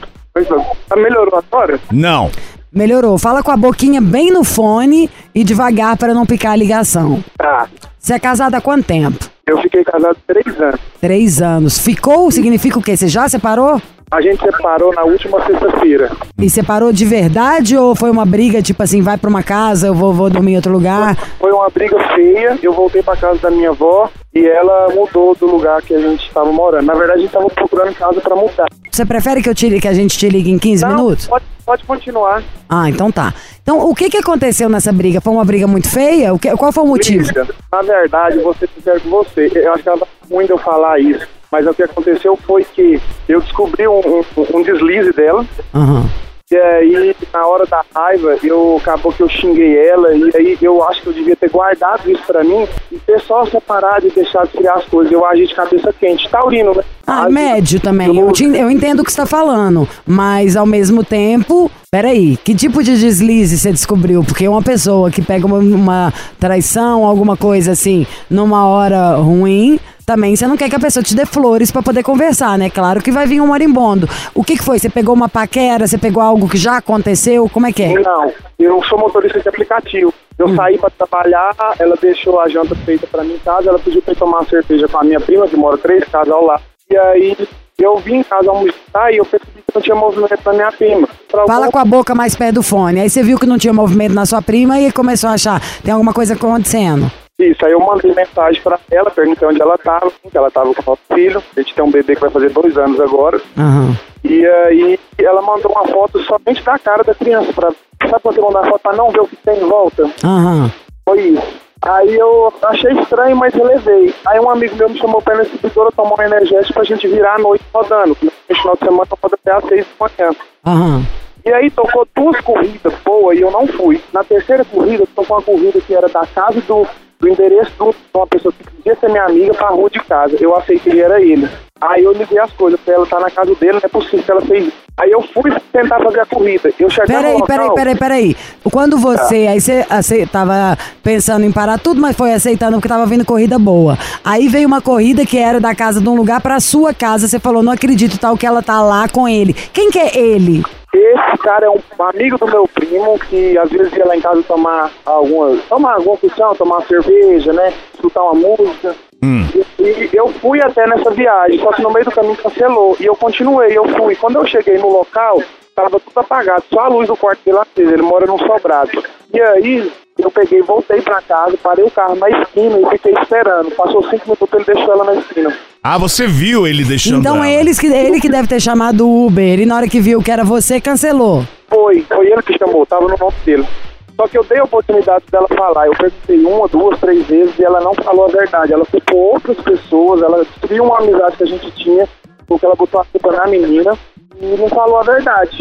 [0.89, 1.79] Tá melhorou agora?
[1.91, 2.29] Não.
[2.71, 3.17] Melhorou.
[3.17, 7.23] Fala com a boquinha bem no fone e devagar para não picar a ligação.
[7.37, 7.67] Tá.
[7.97, 9.17] Você é casado há quanto tempo?
[9.47, 10.79] Eu fiquei casado há três anos.
[10.99, 11.79] Três anos.
[11.79, 12.97] Ficou significa o quê?
[12.97, 13.81] Você já separou?
[14.11, 16.11] A gente separou na última sexta-feira.
[16.37, 19.93] E separou de verdade ou foi uma briga tipo assim, vai pra uma casa, eu
[19.93, 21.15] vou, vou dormir em outro lugar?
[21.39, 22.57] Foi uma briga feia.
[22.61, 26.27] Eu voltei pra casa da minha avó e ela mudou do lugar que a gente
[26.27, 26.85] estava morando.
[26.85, 28.67] Na verdade, a gente estava procurando casa pra mudar.
[28.91, 31.27] Você prefere que, eu te, que a gente te ligue em 15 Não, minutos?
[31.27, 32.43] Pode, pode continuar.
[32.69, 33.33] Ah, então tá.
[33.61, 35.19] Então, o que que aconteceu nessa briga?
[35.19, 36.33] Foi uma briga muito feia?
[36.33, 37.25] O que, qual foi o motivo?
[37.25, 39.51] Lígia, na verdade, ser sincero com você.
[39.53, 41.27] Eu acho que ela tá ruim de eu falar isso.
[41.51, 44.23] Mas o que aconteceu foi que eu descobri um, um-
[44.57, 45.45] um deslize dela.
[45.73, 46.09] Aham.
[46.51, 50.13] E aí, na hora da raiva, eu acabou que eu xinguei ela.
[50.13, 53.43] E aí, eu acho que eu devia ter guardado isso pra mim e ter só
[53.47, 55.11] separado e deixado criar as coisas.
[55.11, 56.29] Eu agi de cabeça quente.
[56.29, 56.83] Taurino, né?
[57.07, 58.15] Ah, médio também.
[58.15, 59.89] Eu, te- eu entendo o que você tá falando.
[60.05, 61.71] Mas, ao mesmo tempo...
[61.89, 64.23] Peraí, que tipo de deslize você descobriu?
[64.23, 69.79] Porque uma pessoa que pega uma, uma traição, alguma coisa assim, numa hora ruim...
[70.05, 72.69] Também você não quer que a pessoa te dê flores pra poder conversar, né?
[72.69, 74.07] Claro que vai vir um marimbondo.
[74.35, 74.77] O que, que foi?
[74.77, 75.87] Você pegou uma paquera?
[75.87, 77.49] Você pegou algo que já aconteceu?
[77.49, 77.93] Como é que é?
[77.99, 80.13] Não, eu sou motorista de aplicativo.
[80.37, 84.03] Eu saí pra trabalhar, ela deixou a janta feita pra mim em casa, ela pediu
[84.05, 86.61] eu tomar uma cerveja com a minha prima, que mora três casas ao lado.
[86.91, 87.37] E aí
[87.79, 91.07] eu vim em casa almoçar e eu percebi que não tinha movimento na minha prima.
[91.31, 92.99] Pra Fala algum- com a boca mais perto do fone.
[92.99, 95.93] Aí você viu que não tinha movimento na sua prima e começou a achar, tem
[95.93, 97.09] alguma coisa acontecendo.
[97.37, 100.81] Isso, aí eu mandei mensagem pra ela, perguntei onde ela tava, que ela tava com
[100.81, 101.43] o nosso filho.
[101.55, 103.41] A gente tem um bebê que vai fazer dois anos agora.
[103.57, 103.97] Aham.
[104.23, 107.71] E aí ela mandou uma foto somente da cara da criança, pra,
[108.09, 110.09] sabe quando você mandar foto pra não ver o que tem em volta?
[110.23, 110.71] Aham.
[111.03, 111.65] Foi isso.
[111.81, 114.15] Aí eu achei estranho, mas relevei.
[114.25, 117.07] Aí um amigo meu me chamou pra ir na distribuidora tomar um energético pra gente
[117.07, 118.17] virar a noite rodando.
[118.49, 120.35] No final de semana roda até às seis da manhã.
[120.65, 121.05] Aham.
[121.45, 124.01] E aí tocou duas corridas boas e eu não fui.
[124.11, 126.87] Na terceira corrida, tocou uma corrida que era da casa do,
[127.19, 130.37] do endereço de uma pessoa que podia ser minha amiga pra rua de casa.
[130.39, 131.47] Eu aceitei, era ele.
[131.81, 134.31] Aí eu liguei as coisas pra ela, tá na casa dele, não é possível que
[134.31, 134.71] ela fez.
[134.97, 136.71] Aí eu fui tentar fazer a corrida.
[136.79, 138.37] Eu cheguei no Peraí, local, peraí, peraí, peraí.
[138.71, 143.05] Quando você, aí você ace- tava pensando em parar tudo, mas foi aceitando porque tava
[143.05, 143.97] vindo corrida boa.
[144.23, 147.27] Aí veio uma corrida que era da casa de um lugar pra sua casa.
[147.27, 149.53] Você falou, não acredito tal que ela tá lá com ele.
[149.53, 150.63] Quem que é ele?
[150.93, 154.41] Esse cara é um amigo do meu primo que às vezes ia lá em casa
[154.43, 155.57] tomar alguma.
[155.67, 157.73] tomar alguma questão, tomar uma cerveja, né?
[157.93, 158.95] Escutar uma música.
[159.23, 162.95] E, e eu fui até nessa viagem, só que no meio do caminho cancelou.
[162.99, 164.15] E eu continuei, eu fui.
[164.15, 165.41] Quando eu cheguei no local,
[165.75, 168.91] tava tudo apagado, só a luz do quarto dele acesa, ele mora num sobrado.
[169.33, 173.71] E aí eu peguei, voltei pra casa, parei o carro na esquina e fiquei esperando.
[173.71, 175.53] Passou cinco minutos, ele deixou ela na esquina.
[175.83, 177.47] Ah, você viu ele deixando Então ela.
[177.47, 179.59] é eles que, ele que deve ter chamado o Uber.
[179.59, 181.43] E na hora que viu que era você, cancelou.
[181.67, 183.67] Foi, foi ele que chamou, tava no nome dele.
[184.15, 185.87] Só que eu dei a oportunidade dela falar.
[185.87, 188.73] Eu perguntei uma, duas, três vezes e ela não falou a verdade.
[188.73, 192.07] Ela culpou outras pessoas, ela destruiu uma amizade que a gente tinha,
[192.47, 193.97] porque ela botou a culpa na menina
[194.39, 195.57] e não falou a verdade.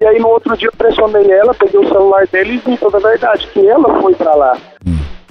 [0.00, 2.96] E aí no outro dia eu pressionei ela, peguei o celular dele e vi toda
[2.96, 4.56] a verdade, que ela foi pra lá.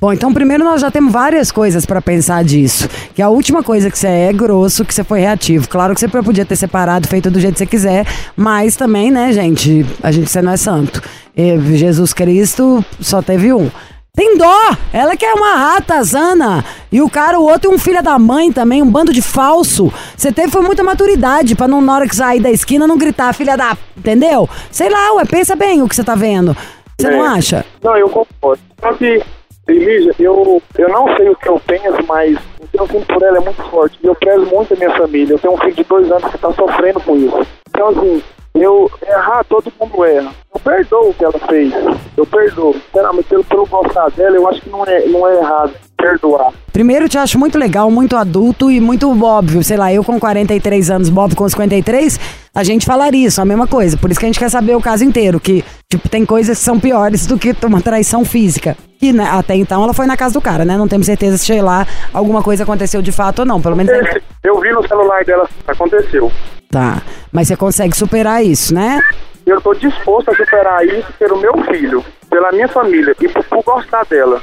[0.03, 2.89] Bom, então primeiro nós já temos várias coisas pra pensar disso.
[3.15, 5.69] Que a última coisa que você é é grosso, que você foi reativo.
[5.69, 9.31] Claro que você podia ter separado, feito do jeito que você quiser, mas também, né,
[9.31, 11.01] gente, a gente você não é santo.
[11.37, 13.71] E Jesus Cristo só teve um.
[14.13, 14.75] Tem dó!
[14.91, 16.65] Ela que é uma rata, Zana.
[16.91, 19.89] E o cara, o outro, é um filho da mãe também, um bando de falso.
[20.17, 23.31] Você teve foi muita maturidade pra não, na hora que sair da esquina, não gritar,
[23.33, 23.77] filha da.
[23.95, 24.49] Entendeu?
[24.69, 26.53] Sei lá, ué, pensa bem o que você tá vendo.
[26.99, 27.37] Você não É.
[27.37, 27.65] acha?
[27.81, 28.61] Não, eu concordo.
[28.81, 29.23] Só que,
[29.67, 33.23] Elisa, eu, eu não sei o que eu penso, mas o que eu sinto por
[33.23, 33.97] ela é muito forte.
[34.03, 35.33] E eu prezo muito a minha família.
[35.33, 37.47] Eu tenho um filho de dois anos que está sofrendo com isso.
[37.69, 38.21] Então, assim,
[38.55, 40.31] eu errar, todo mundo erra.
[40.53, 41.73] Eu perdoo o que ela fez.
[42.17, 42.73] Eu perdoo.
[42.73, 46.51] Sinceramente, pelo, pelo gostar dela, eu acho que não é, não é errado perdoar.
[46.71, 49.63] Primeiro, eu te acho muito legal, muito adulto e muito óbvio.
[49.63, 52.19] Sei lá, eu com 43 anos, Bob com 53,
[52.53, 53.95] a gente falaria isso, a mesma coisa.
[53.97, 55.39] Por isso que a gente quer saber o caso inteiro.
[55.39, 58.75] Que, tipo, tem coisas que são piores do que uma traição física.
[59.01, 60.77] E né, até então ela foi na casa do cara, né?
[60.77, 63.61] Não temos certeza se lá alguma coisa aconteceu de fato ou não.
[63.61, 63.91] Pelo menos.
[63.91, 66.31] é- Eu vi no celular dela, aconteceu.
[66.69, 67.01] Tá.
[67.31, 68.99] Mas você consegue superar isso, né?
[69.45, 73.63] Eu estou disposto a superar isso pelo meu filho, pela minha família e por, por
[73.63, 74.41] gostar dela.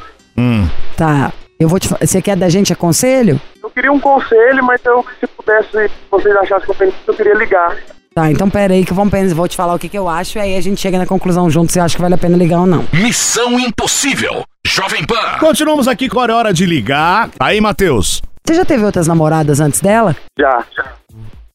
[0.97, 1.33] Tá.
[1.61, 3.39] Eu vou te Você quer da gente aconselho?
[3.63, 7.77] Eu queria um conselho, mas eu, se pudesse, se vocês achassem conveniente, eu queria ligar.
[8.15, 10.39] Tá, então pera aí que vamos pensar, vou te falar o que, que eu acho
[10.39, 12.61] e aí a gente chega na conclusão junto se acha que vale a pena ligar
[12.61, 12.87] ou não.
[12.95, 14.43] Missão Impossível.
[14.67, 15.39] Jovem Pan.
[15.39, 17.29] Continuamos aqui com a hora de ligar.
[17.39, 18.23] Aí, Matheus.
[18.45, 20.17] Você já teve outras namoradas antes dela?
[20.39, 20.65] Já.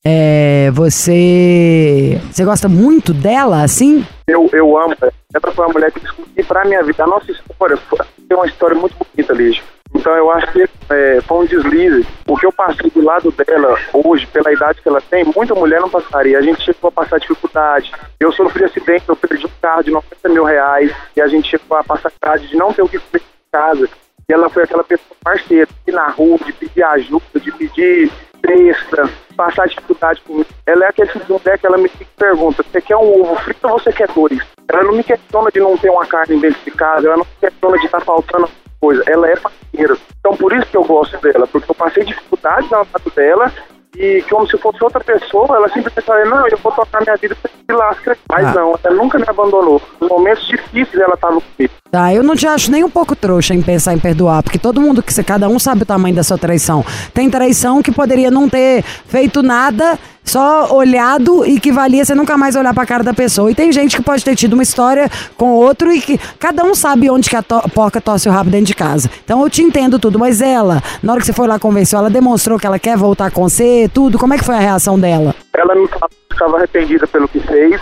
[0.05, 0.69] É.
[0.71, 2.21] Você.
[2.31, 4.05] Você gosta muito dela, assim?
[4.27, 4.95] Eu, eu amo.
[5.01, 5.11] ela.
[5.53, 7.03] Foi uma mulher que discuti pra minha vida.
[7.03, 9.61] A nossa história foi tem uma história muito bonita, Lígia.
[9.95, 12.05] Então eu acho que é, foi um deslize.
[12.27, 15.79] O que eu passei do lado dela hoje, pela idade que ela tem, muita mulher
[15.79, 16.37] não passaria.
[16.37, 17.91] A gente chegou a passar dificuldade.
[18.19, 21.77] Eu sofri acidente, eu perdi um carro de 90 mil reais e a gente chegou
[21.77, 23.89] a passar dificuldade de não ter o que comer em casa.
[24.27, 28.11] E ela foi aquela pessoa parceira, de ir na rua, de pedir ajuda, de pedir
[28.45, 30.49] cesta, passar dificuldade comigo.
[30.65, 33.79] Ela é aquele tipo mulher que ela me pergunta, você quer um ovo frito ou
[33.79, 34.39] você quer dois?
[34.67, 37.49] Ela não me questiona de não ter uma carne dentro de casa, ela não me
[37.49, 38.49] questiona de estar faltando
[38.85, 39.03] coisa.
[39.07, 39.97] Ela é parceira.
[40.19, 43.51] Então por isso que eu gosto dela, porque eu passei dificuldades ao lado dela
[43.97, 47.33] e como se fosse outra pessoa, ela simplesmente fala, não, eu vou tocar minha vida
[47.41, 48.17] pra se lasca.
[48.29, 48.53] Mas Ah.
[48.53, 49.81] não, ela nunca me abandonou.
[50.01, 51.73] Nos momentos difíceis ela estava comigo.
[51.89, 54.81] Tá, eu não te acho nem um pouco trouxa em pensar em perdoar, porque todo
[54.81, 56.83] mundo que você, cada um sabe o tamanho da sua traição.
[57.13, 62.35] Tem traição que poderia não ter feito nada, só olhado e que valia você nunca
[62.37, 63.49] mais olhar pra cara da pessoa.
[63.51, 66.73] E tem gente que pode ter tido uma história com outro e que cada um
[66.75, 69.09] sabe onde que a to- porca tosse o rabo dentro de casa.
[69.23, 72.09] Então eu te entendo tudo, mas ela, na hora que você foi lá convenceu, ela
[72.09, 74.17] demonstrou que ela quer voltar com você, tudo.
[74.17, 75.33] Como é que foi a reação dela?
[75.55, 77.79] Ela que estava arrependida pelo que fez.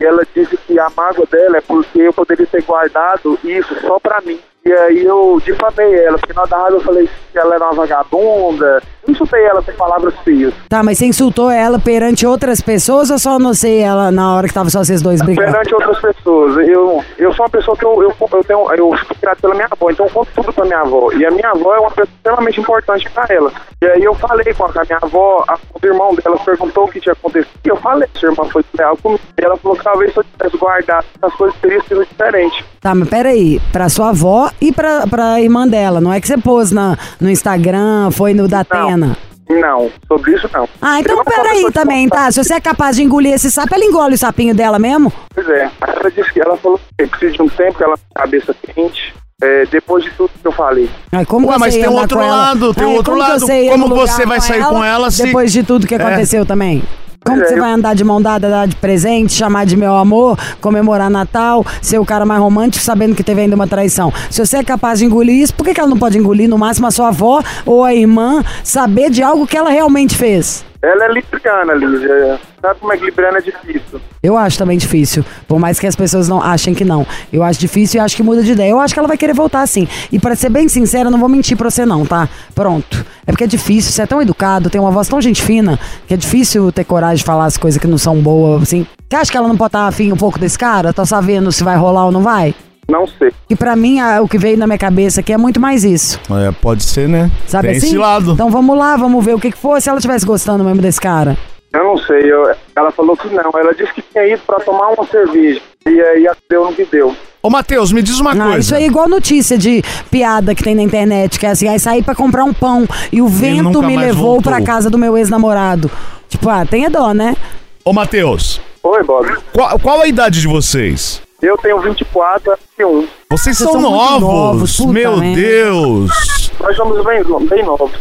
[0.00, 4.20] Ela disse que a mágoa dela é porque eu poderia ter guardado isso só pra
[4.26, 4.38] mim.
[4.66, 7.74] E aí eu difamei ela, porque na da rádio eu falei que ela era uma
[7.74, 10.54] vagabunda, Eu insultei ela com palavras feias.
[10.70, 14.48] Tá, mas você insultou ela perante outras pessoas ou só não sei ela na hora
[14.48, 15.50] que tava só vocês dois brigando?
[15.50, 16.66] Perante outras pessoas.
[16.66, 18.72] Eu, eu sou uma pessoa que eu, eu, eu tenho.
[18.72, 21.12] Eu fui criado pela minha avó, então eu conto tudo pra minha avó.
[21.12, 23.52] E a minha avó é uma pessoa extremamente importante pra ela.
[23.82, 27.00] E aí eu falei com a, minha avó, a, o irmão dela perguntou o que
[27.00, 27.50] tinha acontecido.
[27.62, 29.20] E eu falei, sua irmã foi leal comigo.
[29.38, 32.64] E ela falou que talvez se eu tivesse guardado essas coisas teria sido diferente.
[32.80, 36.36] Tá, mas peraí, pra sua avó e pra, pra irmã dela, não é que você
[36.38, 39.16] pôs na, no Instagram, foi no Datena?
[39.48, 40.66] Não, sobre isso não.
[40.80, 42.30] Ah, então peraí também, tá?
[42.32, 45.12] Se você é capaz de engolir esse sapo, ela engole o sapinho dela mesmo?
[45.34, 45.70] Pois é.
[45.86, 48.54] Ela disse que ela falou que precisa de um tempo, que ela com a cabeça
[48.74, 49.14] quente.
[49.42, 50.88] É, depois de tudo que eu falei.
[51.12, 52.36] Ai, como Ué, você mas tem outro com ela?
[52.36, 53.40] lado, tem Ai, outro como lado.
[53.70, 55.98] Como você vai sair com ela se- Depois de tudo que É.
[55.98, 56.82] aconteceu também?
[57.24, 59.94] Como é, você eu- vai andar de mão dada, dar de presente, chamar de meu
[59.96, 64.12] amor, comemorar Natal, ser o cara mais romântico, sabendo que teve ainda uma traição?
[64.30, 66.58] Se você é capaz de engolir isso, por que, que ela não pode engolir, no
[66.58, 70.64] máximo, a sua avó ou a irmã, saber de algo que ela realmente fez?
[70.84, 72.38] Ela é libriana, Lígia.
[72.60, 74.00] Sabe como é que libriana é difícil?
[74.22, 77.06] Eu acho também difícil, por mais que as pessoas não achem que não.
[77.32, 78.70] Eu acho difícil e acho que muda de ideia.
[78.70, 79.88] Eu acho que ela vai querer voltar sim.
[80.12, 82.28] E pra ser bem sincera, não vou mentir pra você não, tá?
[82.54, 83.04] Pronto.
[83.26, 86.12] É porque é difícil, você é tão educado, tem uma voz tão gente fina, que
[86.12, 88.86] é difícil ter coragem de falar as coisas que não são boas, assim.
[89.08, 90.92] Você acha que ela não pode estar afim um pouco desse cara?
[90.92, 92.54] Tá sabendo se vai rolar ou não vai?
[92.88, 93.32] Não sei.
[93.48, 96.20] E pra mim, a- o que veio na minha cabeça aqui é muito mais isso.
[96.30, 97.30] É, pode ser, né?
[97.46, 97.86] Sabe tem assim?
[97.88, 98.32] esse lado.
[98.32, 99.80] Então vamos lá, vamos ver o que, que foi.
[99.80, 101.36] Se ela estivesse gostando mesmo desse cara.
[101.72, 102.30] Eu não sei.
[102.30, 103.50] eu- ela falou que não.
[103.58, 105.60] Ela disse que tinha ido pra tomar uma cerveja.
[105.86, 107.14] E aí a deu no que deu.
[107.42, 108.58] Ô, Matheus, me diz uma Ah, coisa.
[108.60, 111.78] isso aí é igual notícia de piada que tem na internet, que é assim, aí
[111.78, 114.50] saí pra comprar um pão e o vento me levou voltou.
[114.52, 115.90] pra casa do meu ex-namorado.
[116.28, 117.36] Tipo, ah, tenha dó, né?
[117.84, 119.28] Ô, Matheus, Oi, Bob.
[119.52, 121.20] qual, qual a idade de vocês?
[121.42, 122.90] Eu tenho 24 e 1.
[122.90, 124.20] Vocês, Vocês são, são novos.
[124.20, 125.40] novos, Meu merda.
[125.40, 126.50] Deus.
[126.60, 127.92] Nós somos bem, bem novos.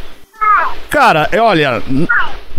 [0.90, 1.82] Cara, é, olha,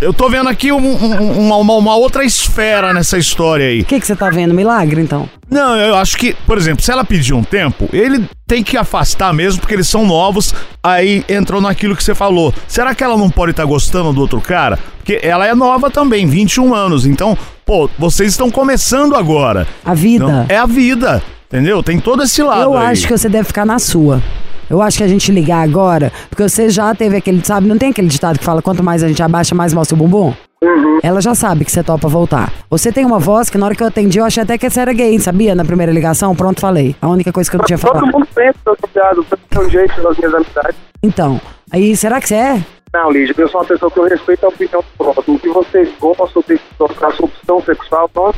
[0.01, 3.81] eu tô vendo aqui um- um- uma, uma- uma outra esfera nessa história aí.
[3.81, 4.53] O que que você tá vendo?
[4.55, 5.29] Milagre, então?
[5.51, 9.33] Não, eu acho que, por exemplo, se ela pedir um tempo, ele tem que afastar
[9.33, 12.53] mesmo, porque eles são novos, aí entrou naquilo que você falou.
[12.67, 14.79] Será que ela não pode estar gostando do outro cara?
[14.99, 19.67] Porque ela é nova também, 21 anos, então, pô, vocês estão começando agora.
[19.85, 20.27] A vida.
[20.27, 21.83] Não, é a vida, entendeu?
[21.83, 22.87] Tem todo esse lado Eu aí.
[22.87, 24.23] acho que você deve ficar na sua.
[24.69, 27.91] Eu acho que a gente ligar agora, porque você já teve aquele, sabe, não tem
[27.91, 30.33] aquele ditado que fala quanto mais a gente abaixa, mais mostra o bumbum?
[31.03, 32.51] Ela já sabe que você topa voltar.
[32.71, 34.81] Você tem uma voz que na hora que eu atendi, eu achei até que você
[34.81, 35.55] era gay, sabia?
[35.55, 36.97] Na primeira ligação, pronto, falei.
[37.03, 38.13] A única coisa que eu não tinha Todo falado.
[38.13, 40.77] mundo pensa que eu sou piado, eu um jeito das minhas amizades.
[41.03, 42.65] Então, aí, será que você é?
[42.95, 45.37] Não, Lígia, eu sou uma pessoa que eu respeito a opinião do próximo.
[45.37, 48.33] O que vocês gostam de tocar sua opção sexual, não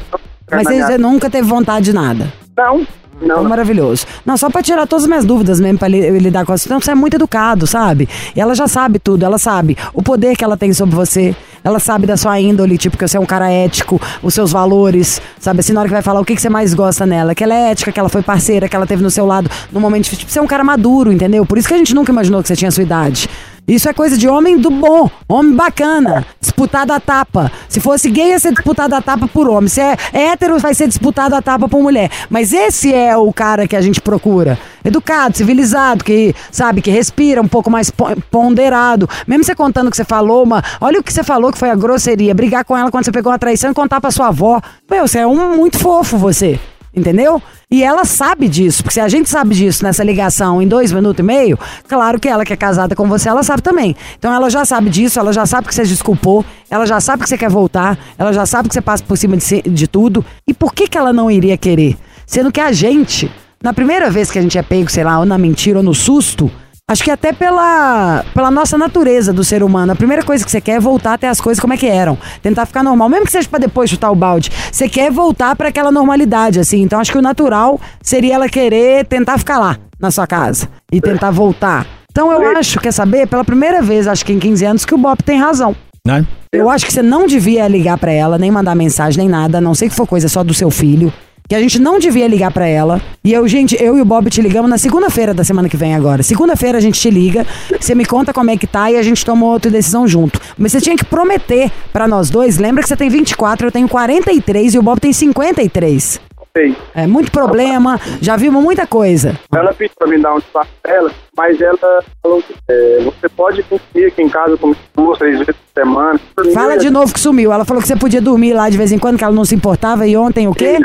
[0.50, 2.32] Mas você nunca teve vontade de nada.
[2.56, 2.86] Não,
[3.20, 3.44] não.
[3.44, 4.06] maravilhoso.
[4.24, 6.80] Não, só pra tirar todas as minhas dúvidas mesmo, pra li- lidar com a situação.
[6.80, 8.08] Você é muito educado, sabe?
[8.34, 11.34] E ela já sabe tudo, ela sabe o poder que ela tem sobre você.
[11.62, 15.20] Ela sabe da sua índole, tipo, que você é um cara ético, os seus valores,
[15.40, 15.60] sabe?
[15.60, 17.54] Assim, na hora que vai falar o que, que você mais gosta nela, que ela
[17.54, 20.20] é ética, que ela foi parceira, que ela teve no seu lado no momento difícil.
[20.20, 21.44] Tipo, você é um cara maduro, entendeu?
[21.44, 23.28] Por isso que a gente nunca imaginou que você tinha a sua idade.
[23.66, 27.50] Isso é coisa de homem do bom, homem bacana, disputado a tapa.
[27.68, 29.66] Se fosse gay, ia ser disputado a tapa por homem.
[29.68, 32.08] Se é hétero, vai ser disputado a tapa por mulher.
[32.30, 34.58] Mas esse é o cara que a gente procura.
[34.84, 39.08] Educado, civilizado, que, sabe, que respira um pouco mais po- ponderado.
[39.26, 41.70] Mesmo você contando o que você falou, uma, olha o que você falou que foi
[41.70, 42.34] a grosseria.
[42.34, 44.60] Brigar com ela quando você pegou uma traição e contar pra sua avó.
[44.90, 46.58] Meu, você é um muito fofo, você.
[46.94, 47.42] Entendeu?
[47.70, 51.18] E ela sabe disso, porque se a gente sabe disso nessa ligação em dois minutos
[51.18, 53.94] e meio, claro que ela que é casada com você, ela sabe também.
[54.18, 57.28] Então ela já sabe disso, ela já sabe que você desculpou, ela já sabe que
[57.28, 60.24] você quer voltar, ela já sabe que você passa por cima de, de tudo.
[60.48, 61.98] E por que, que ela não iria querer?
[62.26, 63.30] Sendo que a gente,
[63.62, 65.94] na primeira vez que a gente é pego, sei lá, ou na mentira ou no
[65.94, 66.50] susto,
[66.88, 69.90] Acho que até pela, pela nossa natureza do ser humano.
[69.90, 72.16] A primeira coisa que você quer é voltar até as coisas como é que eram.
[72.40, 73.08] Tentar ficar normal.
[73.08, 74.52] Mesmo que seja pra depois chutar o balde.
[74.70, 76.82] Você quer voltar pra aquela normalidade, assim.
[76.82, 80.68] Então acho que o natural seria ela querer tentar ficar lá, na sua casa.
[80.92, 81.84] E tentar voltar.
[82.08, 83.26] Então eu acho, quer saber?
[83.26, 85.74] Pela primeira vez, acho que em 15 anos, que o Bop tem razão.
[86.06, 86.24] Né?
[86.52, 89.60] Eu acho que você não devia ligar pra ela, nem mandar mensagem, nem nada, a
[89.60, 91.12] não sei que for coisa só do seu filho.
[91.48, 93.00] Que a gente não devia ligar pra ela.
[93.22, 95.94] E eu, gente, eu e o Bob te ligamos na segunda-feira da semana que vem
[95.94, 96.22] agora.
[96.22, 97.46] Segunda-feira a gente te liga,
[97.80, 100.40] você me conta como é que tá e a gente toma outra decisão junto.
[100.58, 102.58] Mas você tinha que prometer pra nós dois.
[102.58, 106.20] Lembra que você tem 24, eu tenho 43 e o Bob tem 53.
[106.56, 106.74] Sei.
[106.94, 109.38] É muito problema, já vimos muita coisa.
[109.54, 113.62] Ela pediu pra me dar um espaço dela, mas ela falou que é, você pode
[113.64, 116.18] dormir aqui em casa comigo duas, três vezes por semana.
[116.54, 117.52] Fala de novo que sumiu.
[117.52, 119.54] Ela falou que você podia dormir lá de vez em quando, que ela não se
[119.54, 120.06] importava.
[120.06, 120.78] E ontem o quê?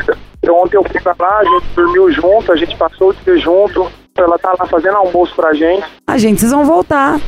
[0.43, 3.37] Eu, ontem eu fui pra lá, a gente dormiu junto, a gente passou o dia
[3.37, 3.87] junto.
[4.17, 5.85] Ela tá lá fazendo almoço pra gente.
[6.07, 7.19] A gente, vocês vão voltar.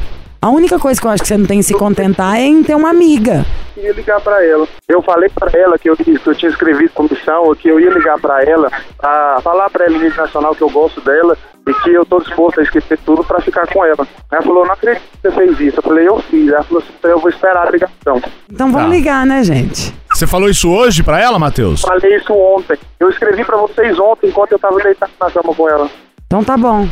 [0.44, 2.62] A única coisa que eu acho que você não tem que se contentar é em
[2.62, 3.46] ter uma amiga.
[3.78, 4.68] Eu ia ligar pra ela.
[4.90, 8.20] Eu falei pra ela que eu, que eu tinha escrevido comissão, que eu ia ligar
[8.20, 11.92] pra ela, pra falar pra ela em nível nacional que eu gosto dela e que
[11.94, 14.06] eu tô disposto a esquecer tudo pra ficar com ela.
[14.30, 15.78] Ela falou, não acredito que você fez isso.
[15.80, 16.50] Eu falei, eu fiz.
[16.52, 18.22] Ela falou assim, então eu vou esperar a ligação.
[18.52, 18.96] Então vamos Tá.
[18.98, 19.96] ligar, né, gente?
[20.14, 21.84] Você falou isso hoje pra ela, Matheus?
[21.84, 22.78] Falei isso ontem.
[23.00, 25.90] Eu escrevi pra vocês ontem enquanto eu tava deitado na cama com ela.
[26.28, 26.86] Então tá bom.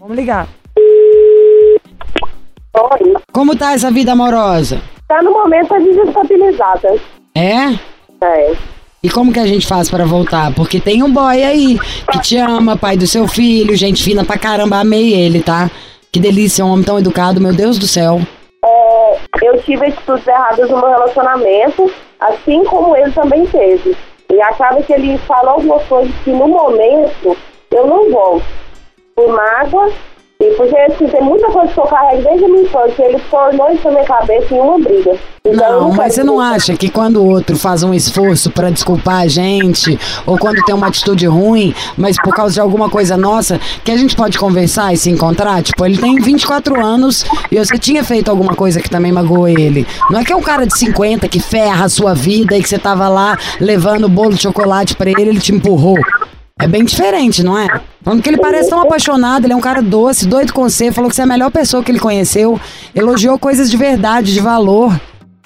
[0.00, 0.48] Vamos ligar.
[3.32, 4.80] Como tá essa vida amorosa?
[5.06, 6.96] Tá no momento desestabilizada.
[7.34, 7.74] É?
[8.20, 8.56] É.
[9.02, 10.52] E como que a gente faz pra voltar?
[10.54, 11.78] Porque tem um boy aí
[12.10, 15.70] que te ama, pai do seu filho, gente fina pra caramba, amei ele, tá?
[16.10, 18.20] Que delícia, um homem tão educado, meu Deus do céu.
[18.64, 23.96] É, eu tive atitudes erradas no meu relacionamento, assim como ele também teve.
[24.32, 27.36] E acaba que ele fala algumas coisas que no momento
[27.70, 28.44] eu não volto.
[29.14, 29.92] Por mágoa,
[30.40, 33.72] e porque assim, tem muita coisa que eu carrego desde a minha infância, ele tornou
[33.72, 35.16] isso na minha cabeça em uma briga.
[35.44, 39.22] Então, Não, mas você não acha que quando o outro faz um esforço pra desculpar
[39.22, 43.58] a gente, ou quando tem uma atitude ruim, mas por causa de alguma coisa nossa,
[43.82, 45.60] que a gente pode conversar e se encontrar?
[45.60, 49.84] Tipo, ele tem 24 anos e você tinha feito alguma coisa que também magoou ele.
[50.08, 52.68] Não é que é um cara de 50 que ferra a sua vida e que
[52.68, 55.98] você tava lá levando bolo de chocolate pra ele, ele te empurrou.
[56.60, 57.68] É bem diferente, não é?
[58.02, 61.08] Falando que ele parece tão apaixonado, ele é um cara doce, doido com você, falou
[61.08, 62.58] que você é a melhor pessoa que ele conheceu,
[62.94, 64.90] elogiou coisas de verdade, de valor.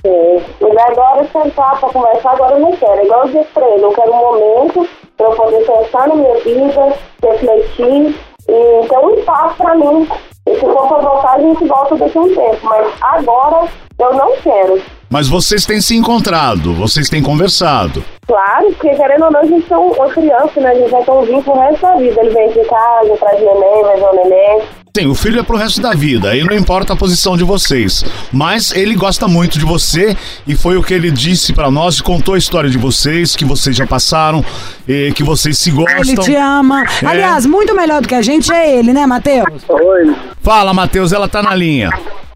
[0.05, 0.43] Sim.
[0.61, 3.01] Mas agora sentar pra conversar, agora eu não quero.
[3.01, 6.15] É igual eu disse pra ele, eu quero um momento pra eu poder pensar na
[6.15, 8.17] minha vida, refletir
[8.49, 10.09] e ter um espaço pra mim.
[10.49, 12.59] E se for pra voltar, a gente volta daqui a um tempo.
[12.63, 14.83] Mas agora eu não quero.
[15.13, 18.03] Mas vocês têm se encontrado, vocês têm conversado.
[18.27, 20.71] Claro, porque querendo ou não, a gente é uma criança, né?
[20.71, 22.21] A gente vai ter um vínculo pro resto da vida.
[22.23, 24.63] Ele vem aqui em casa, traz neném, vai ver o neném.
[24.97, 28.03] Sim, o filho é pro resto da vida, aí não importa a posição de vocês.
[28.33, 32.35] Mas ele gosta muito de você e foi o que ele disse pra nós, contou
[32.35, 34.43] a história de vocês, que vocês já passaram,
[34.89, 36.25] e que vocês se Ele gostam.
[36.25, 36.85] te ama.
[37.03, 37.07] É.
[37.07, 39.63] Aliás, muito melhor do que a gente é ele, né, Matheus?
[39.69, 40.15] Oi.
[40.41, 41.91] Fala, Matheus, ela tá na linha.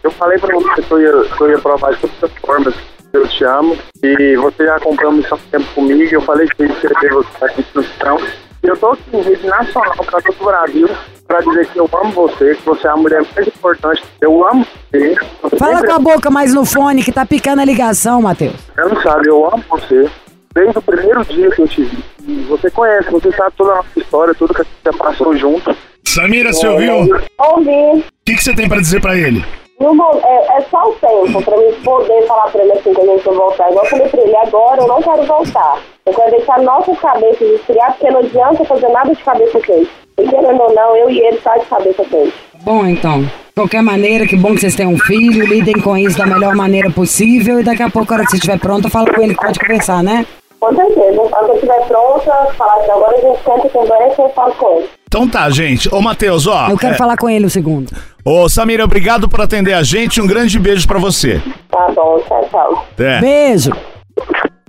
[0.06, 2.74] Eu falei pra você que eu ia, que eu ia provar de todas as formas
[2.74, 3.76] que eu te amo.
[4.04, 6.14] E você já comprou uma missão tempo comigo.
[6.14, 8.18] Eu falei que eu ia escrever você aqui na missão.
[8.62, 10.88] E eu tô aqui em rede nacional pra todo o Brasil
[11.26, 14.04] pra dizer que eu amo você, que você é a mulher mais importante.
[14.20, 15.16] Eu amo você.
[15.42, 18.54] Você Fala sempre- com a boca mais no fone que tá picando a ligação, Matheus.
[18.76, 20.08] Você não sabe, eu amo você.
[20.54, 21.98] Desde o primeiro dia que eu te vi.
[22.28, 25.76] E Você conhece, você sabe toda a nossa história, tudo que a gente passou junto.
[26.04, 26.94] Samira, você ouviu?
[26.94, 28.04] O Ouvi.
[28.24, 29.44] que, que você tem pra dizer pra ele?
[29.78, 33.00] No mo- é, é só o tempo pra mim poder falar pra ele assim que
[33.00, 33.70] a gente vai voltar.
[33.70, 35.78] Igual eu falei pra ele, agora eu não quero voltar.
[36.06, 39.90] Eu quero deixar nossas cabeças esfriar, porque não adianta fazer nada de cabeça quente.
[40.18, 42.32] E querendo ou não, eu e ele tá de cabeça quente.
[42.62, 43.20] Bom, então.
[43.22, 46.54] De qualquer maneira, que bom que vocês têm um filho, lidem com isso da melhor
[46.54, 49.34] maneira possível e daqui a pouco, a hora que você estiver pronta, fala com ele
[49.34, 50.24] que pode conversar, né?
[50.58, 51.20] Com certeza.
[51.30, 54.54] Quando eu estiver pronta, falar assim, agora a gente senta e conversa e eu falo
[54.54, 54.88] com ele.
[55.06, 55.94] Então tá, gente.
[55.94, 56.68] Ô, Matheus, ó.
[56.70, 57.92] Eu quero é, falar com ele um segundo.
[58.28, 60.20] Ô, Samira, obrigado por atender a gente.
[60.20, 61.40] Um grande beijo pra você.
[61.70, 62.86] Tá bom, tchau, tchau.
[62.98, 63.20] É.
[63.20, 63.70] Beijo.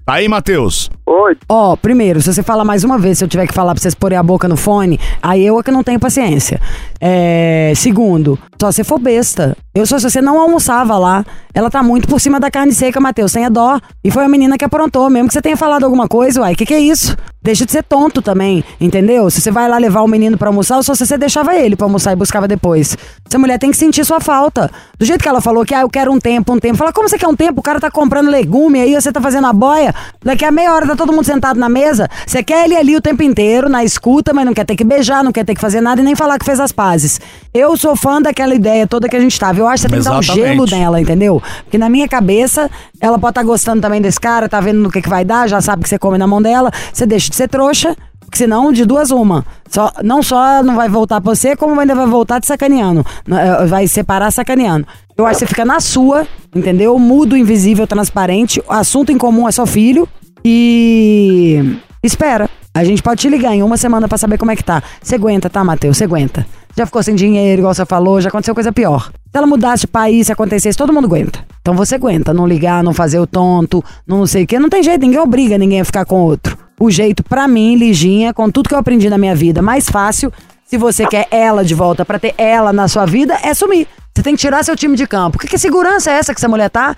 [0.06, 0.91] Tá aí, Matheus.
[1.08, 1.36] Oi.
[1.50, 3.96] Ó, primeiro, se você falar mais uma vez, se eu tiver que falar pra vocês
[3.96, 6.62] porem a boca no fone, aí eu é que não tenho paciência.
[7.02, 9.58] É, segundo, só se for besta.
[9.78, 11.24] Eu só se você não almoçava lá.
[11.54, 13.80] Ela tá muito por cima da carne seca, Matheus, sem a dó.
[14.04, 16.66] E foi a menina que aprontou, mesmo que você tenha falado alguma coisa, uai, que
[16.66, 17.16] que é isso?
[17.42, 19.30] Deixa de ser tonto também, entendeu?
[19.30, 21.86] Se você vai lá levar o menino pra almoçar, só se você deixava ele pra
[21.86, 22.98] almoçar e buscava depois.
[23.28, 24.70] Essa mulher tem que sentir sua falta.
[25.00, 26.76] Do jeito que ela falou que, ah, eu quero um tempo, um tempo.
[26.76, 27.60] Fala, como você quer um tempo?
[27.60, 29.96] O cara tá comprando legume aí, você tá fazendo a boia.
[30.24, 32.10] Daqui a meia hora tá todo mundo sentado na mesa.
[32.26, 35.24] Você quer ele ali o tempo inteiro, na escuta, mas não quer ter que beijar,
[35.24, 37.22] não quer ter que fazer nada e nem falar que fez as pazes.
[37.54, 39.60] Eu sou fã daquela ideia toda que a gente tava.
[39.60, 41.41] Eu acho que você tem que dar um gelo nela, entendeu?
[41.63, 45.01] Porque na minha cabeça, ela pode estar gostando também desse cara, tá vendo no que,
[45.01, 46.71] que vai dar, já sabe que você come na mão dela.
[46.93, 47.95] Você deixa de ser trouxa.
[48.19, 49.45] Porque senão, de duas uma.
[49.69, 53.06] Só, não só não vai voltar pra você, como ainda vai voltar te sacaneando.
[53.25, 54.86] Eh, Vai separar sacaneando.
[55.17, 56.99] Eu acho que você fica na sua, entendeu?
[56.99, 58.62] Mudo, invisível, transparente.
[58.67, 60.06] O assunto em comum é só filho.
[60.43, 61.77] E.
[62.03, 62.49] Espera.
[62.73, 64.84] A gente pode te ligar em uma semana pra saber como é que tá.
[65.01, 65.97] Você aguenta, tá, Matheus?
[65.97, 66.45] Você aguenta.
[66.77, 69.10] Já ficou sem dinheiro, igual você falou, já aconteceu coisa pior.
[69.38, 71.45] Ela mudasse de país, se acontecesse, todo mundo aguenta.
[71.62, 74.60] Então você aguenta, não ligar, não fazer o tonto, não sei o quê.
[74.60, 76.58] Não tem jeito, ninguém obriga ninguém a ficar com outro.
[76.80, 80.32] O jeito, pra mim, Liginha, com tudo que eu aprendi na minha vida, mais fácil,
[80.65, 83.88] se você quer ela de volta pra ter ela na sua vida, é sumir.
[84.13, 85.38] Você tem que tirar seu time de campo.
[85.38, 86.95] Que, que segurança é essa que essa mulher tá?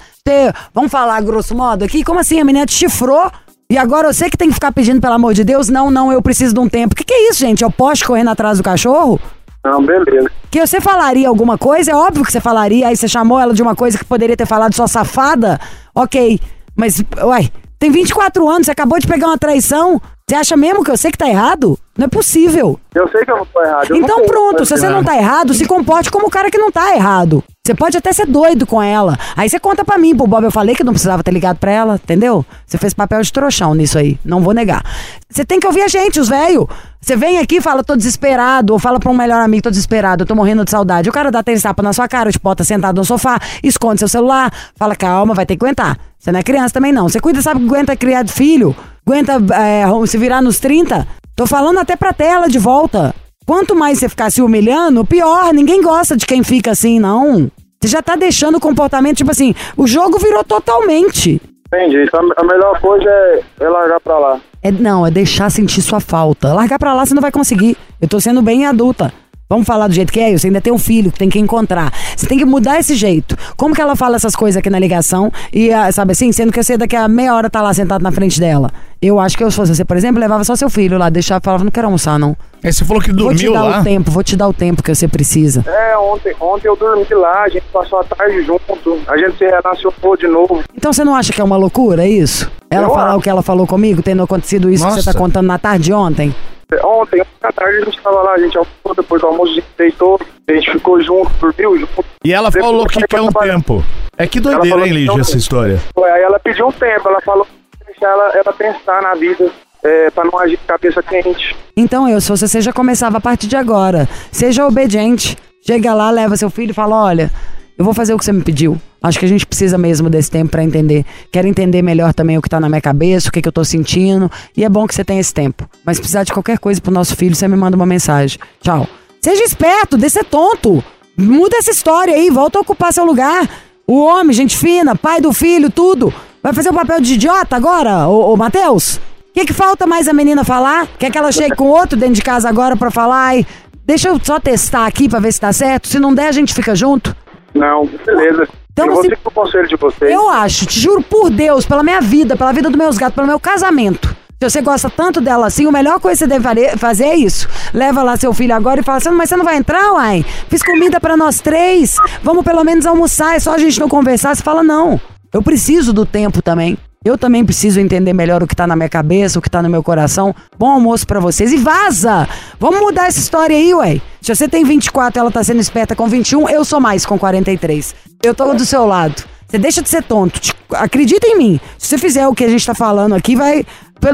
[0.74, 2.04] Vamos falar grosso modo aqui?
[2.04, 2.40] Como assim?
[2.40, 3.32] A menina te chifrou
[3.72, 6.24] e agora você que tem que ficar pedindo, pelo amor de Deus, não, não, eu
[6.24, 6.94] preciso de um tempo.
[6.94, 7.64] O que, que é isso, gente?
[7.64, 9.20] É o poste correndo atrás do cachorro?
[9.64, 10.32] Não, beleza.
[10.50, 13.62] Que você falaria alguma coisa, é óbvio que você falaria, aí você chamou ela de
[13.62, 15.60] uma coisa que poderia ter falado sua safada,
[15.94, 16.40] ok.
[16.76, 20.92] Mas, uai, tem 24 anos, você acabou de pegar uma traição, você acha mesmo que
[20.92, 21.78] eu sei que tá errado?
[21.98, 22.80] Não é possível.
[22.96, 23.90] Eu sei que eu não tô errado.
[23.90, 25.06] eu não Então pronto, se você não errado.
[25.06, 27.44] tá errado, se comporte como o cara que não tá errado.
[27.70, 29.16] Você pode até ser doido com ela.
[29.38, 31.72] Aí você conta pra mim, pro Bob, eu falei que não precisava ter ligado pra
[31.72, 32.44] ela, entendeu?
[32.66, 34.84] Você fez papel de trouxão nisso aí, não vou negar.
[35.30, 36.66] Você tem que ouvir a gente, os velhos.
[37.00, 40.24] Você vem aqui e fala, tô desesperado, ou fala pra um melhor amigo, tô desesperado,
[40.24, 41.08] eu tô morrendo de saudade.
[41.10, 44.08] O cara dá três tapas na sua cara, te bota sentado no sofá, esconde seu
[44.08, 45.96] celular, fala, calma, vai ter que aguentar.
[46.18, 47.08] Você não é criança também não.
[47.08, 51.08] Você cuida, sabe que aguenta criar filho, aguenta é, se virar nos 30.
[51.36, 53.14] Tô falando até pra tela de volta.
[53.46, 55.52] Quanto mais você ficar se humilhando, pior.
[55.54, 57.52] Ninguém gosta de quem fica assim, não.
[57.82, 61.42] Você já tá deixando o comportamento, tipo assim, o jogo virou totalmente.
[61.68, 62.04] Entendi.
[62.04, 64.42] Então a melhor coisa é, é largar pra lá.
[64.62, 66.54] É, não, é deixar sentir sua falta.
[66.54, 67.78] Largar pra lá você não vai conseguir.
[68.02, 69.14] Eu tô sendo bem adulta.
[69.50, 70.38] Vamos falar do jeito que é?
[70.38, 71.92] Você ainda tem um filho que tem que encontrar.
[72.16, 73.36] Você tem que mudar esse jeito.
[73.58, 76.62] Como que ela fala essas coisas aqui na ligação e, ah, sabe assim, sendo que
[76.62, 78.70] você daqui a meia hora tá lá sentado na frente dela?
[79.02, 81.40] Eu acho que eu, se fosse você, por exemplo, levava só seu filho lá, deixava
[81.42, 82.38] e falava, não quero almoçar, não.
[82.64, 83.80] Aí você falou que Vou te dormiu dar lá.
[83.80, 85.64] o tempo, vou te dar o tempo que você precisa.
[85.68, 88.62] É, ontem, ontem eu dormi lá, a gente passou a tarde junto,
[89.08, 90.62] a gente se relacionou de novo.
[90.76, 92.52] Então você não acha que é uma loucura isso?
[92.70, 93.18] Ela Eu falar acho.
[93.18, 95.18] o que ela falou comigo, tendo acontecido isso que você tá Nossa.
[95.18, 96.36] contando na tarde de ontem?
[96.84, 99.68] Ontem, à tarde a gente tava lá, a gente almoçou, depois do almoço a gente
[99.78, 102.06] deitou, a gente ficou junto, dormiu junto.
[102.24, 103.56] E ela Depois falou que quer um trabalhar.
[103.56, 103.84] tempo.
[104.18, 105.80] É que doideira, hein, Lígia, essa história.
[105.96, 109.50] Foi, Aí ela pediu um tempo, ela falou que deixar ela, ela pensar na vida,
[109.84, 111.56] é, pra não agir de cabeça quente.
[111.76, 115.36] Então eu, se você você já começava a partir de agora, seja obediente.
[115.66, 117.32] Chega lá, leva seu filho e fala: olha,
[117.78, 118.80] eu vou fazer o que você me pediu.
[119.02, 121.06] Acho que a gente precisa mesmo desse tempo pra entender.
[121.32, 123.64] Quero entender melhor também o que tá na minha cabeça, o que, que eu tô
[123.64, 124.30] sentindo.
[124.56, 125.70] E é bom que você tenha esse tempo.
[125.86, 128.38] Mas se precisar de qualquer coisa pro nosso filho, você me manda uma mensagem.
[128.62, 128.88] Tchau.
[129.22, 130.84] Seja esperto, deixa ser tonto.
[131.18, 133.50] Muda essa história aí, volta a ocupar seu lugar.
[133.86, 136.14] O homem, gente fina, pai do filho, tudo.
[136.42, 138.96] Vai fazer o papel de idiota agora, ô, ô Matheus?
[138.96, 139.02] O
[139.34, 140.88] que, que falta mais a menina falar?
[140.98, 143.26] Quer que ela chegue com outro dentro de casa agora pra falar?
[143.28, 143.46] Ai,
[143.86, 145.88] deixa eu só testar aqui pra ver se tá certo.
[145.88, 147.16] Se não der, a gente fica junto.
[147.54, 148.48] Não, beleza.
[148.80, 150.12] Então eu vou seguir o conselho de vocês.
[150.12, 153.28] Eu acho, te juro por Deus, pela minha vida, pela vida dos meus gatos, pelo
[153.28, 154.16] meu casamento.
[154.42, 157.48] Se você gosta tanto dela assim, a melhor coisa que você deve fazer é isso.
[157.74, 160.26] Leva lá seu filho agora e fala assim, mas você não vai entrar, uai?
[160.48, 161.98] Fiz comida pra nós três.
[162.24, 164.34] Vamos pelo menos almoçar, é só a gente não conversar.
[164.34, 165.00] Você fala, não.
[165.34, 166.78] Eu preciso do tempo também.
[167.04, 169.70] Eu também preciso entender melhor o que tá na minha cabeça, o que tá no
[169.70, 170.34] meu coração.
[170.58, 172.28] Bom almoço pra vocês e vaza!
[172.60, 174.02] Vamos mudar essa história aí, ué.
[174.22, 177.18] Se você tem 24 e ela tá sendo esperta com 21, eu sou mais com
[177.18, 178.09] 43.
[178.24, 179.24] Eu tô do seu lado.
[179.48, 180.40] Você deixa de ser tonto.
[180.40, 181.60] Te- Acredita em mim.
[181.78, 183.66] Se você fizer o que a gente tá falando aqui, vai.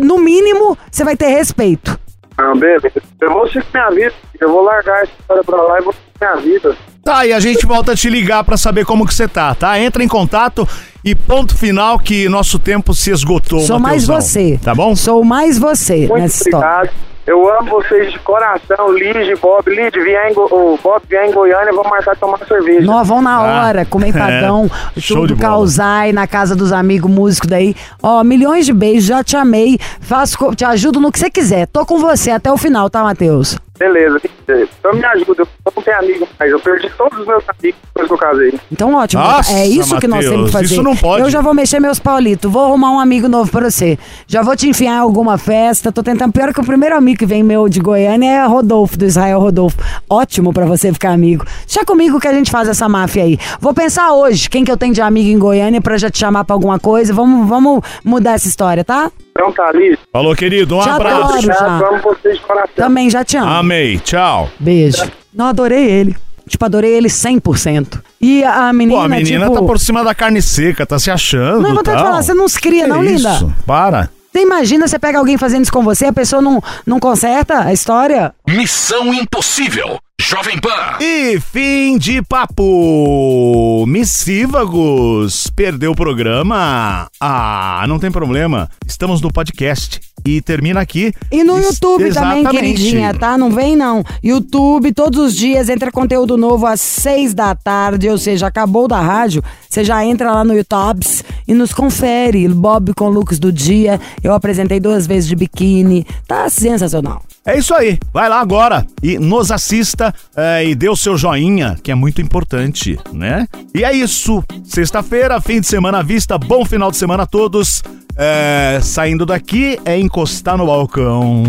[0.02, 2.00] No mínimo, você vai ter respeito.
[2.38, 2.92] Não, beleza.
[3.22, 4.14] Eu vou seguir minha vida.
[4.40, 6.78] Eu vou largar essa história pra lá e vou seguir minha vida.
[7.04, 9.80] Tá, e a gente volta a te ligar pra saber como que você tá, tá?
[9.80, 10.68] Entra em contato
[11.04, 14.22] e ponto final que nosso tempo se esgotou, Sou mais Mateusão.
[14.28, 14.60] você.
[14.64, 14.96] Tá bom?
[14.96, 16.92] Sou mais você Muito nessa história.
[17.28, 19.68] Eu amo vocês de coração, Lid e Bob.
[19.68, 20.44] Lid, vier em, Go...
[20.44, 22.86] o Bob vier em Goiânia, vamos marcar tomar cerveja.
[22.86, 25.00] Nós vamos na Ah, hora, comer pagão, é.
[25.00, 27.76] Show de tudo causar, na casa dos amigos músicos daí.
[28.02, 29.80] Ó, milhões de beijos, já te amei.
[30.02, 31.66] Faço, te ajudo no que você quiser.
[31.68, 33.58] Tô com você até o final, tá, Matheus?
[33.78, 34.22] Beleza.
[34.48, 35.44] Então me ajuda.
[35.44, 36.52] Eu não tenho amigo mais.
[36.52, 38.60] Eu perdi todos os meus amigos depois que eu casei.
[38.72, 39.22] Então, ótimo.
[39.24, 40.66] Nossa, é isso que nós temos que fazer.
[40.66, 41.24] isso não pode.
[41.24, 42.50] Eu já vou mexer meus paulitos.
[42.52, 43.98] Vou arrumar um amigo novo pra você.
[44.28, 45.92] Já vou te enfiar em alguma festa.
[45.92, 46.32] Tô tentando.
[46.32, 49.78] Pior que o primeiro amigo que vem meu de Goiânia é Rodolfo, do Israel Rodolfo.
[50.10, 51.46] Ótimo pra você ficar amigo.
[51.66, 53.38] Deixa comigo que a gente faz essa máfia aí.
[53.60, 56.46] Vou pensar hoje quem que eu tenho de amigo em Goiânia pra já te chamar
[56.46, 57.14] pra alguma coisa.
[57.14, 59.12] Vamos, vamos mudar essa história, tá?
[59.38, 60.00] Então tá, Lid.
[60.14, 61.16] Falou, querido, um Te abraço.
[61.24, 61.34] adoro.
[61.40, 61.80] Obrigado.
[61.80, 61.88] já.
[61.90, 62.70] Amo vocês de coração.
[62.76, 63.52] Também já te amo.
[63.52, 64.50] Amei, tchau.
[64.58, 65.12] Beijo.
[65.34, 66.16] Não, adorei ele.
[66.48, 68.00] Tipo, adorei ele 100%.
[68.22, 69.60] E a menina, Pô, a menina tipo...
[69.60, 71.62] tá por cima da carne seca, tá se achando.
[71.62, 72.00] Não, eu vou te tal.
[72.00, 73.34] falar, você não se cria, Que não, linda.
[73.34, 74.10] Isso, para.
[74.32, 77.74] Você imagina você pega alguém fazendo isso com você, a pessoa não, não conserta a
[77.74, 78.34] história?
[78.48, 79.98] Missão Impossível.
[80.22, 80.98] Jovem Pan.
[81.02, 83.86] E fim de papo.
[83.86, 85.48] Missívagos.
[85.56, 87.08] Perdeu o programa?
[87.20, 88.70] Ah, não tem problema.
[88.88, 90.00] Estamos no podcast.
[90.26, 91.14] E termina aqui.
[91.32, 92.50] E no Ex- YouTube também, Exatamente.
[92.76, 93.38] queridinha, tá?
[93.38, 94.04] Não vem não.
[94.24, 99.00] YouTube, todos os dias, entra conteúdo novo às seis da tarde, ou seja, acabou da
[99.00, 101.06] rádio, você já entra lá no YouTube
[101.48, 102.48] e nos confere.
[102.48, 107.22] Bob com looks do dia, eu apresentei duas vezes de biquíni, tá sensacional.
[107.46, 108.00] É isso aí.
[108.12, 112.20] Vai lá agora e nos assista é, e dê o seu joinha, que é muito
[112.20, 113.48] importante, né?
[113.74, 114.44] E é isso.
[114.64, 116.40] Sexta-feira, fim de semana à vista.
[116.40, 117.84] Bom final de semana a todos.
[118.18, 121.44] É, saindo daqui é encostar no balcão.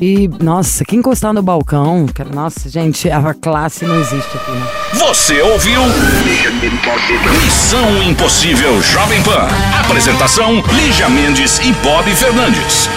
[0.00, 4.66] E, nossa, que encostar no balcão, nossa, gente, a classe não existe aqui, né?
[4.94, 5.82] Você ouviu?
[7.44, 9.48] Missão Impossível Jovem Pan.
[9.84, 12.88] Apresentação: Lígia Mendes e Bob Fernandes.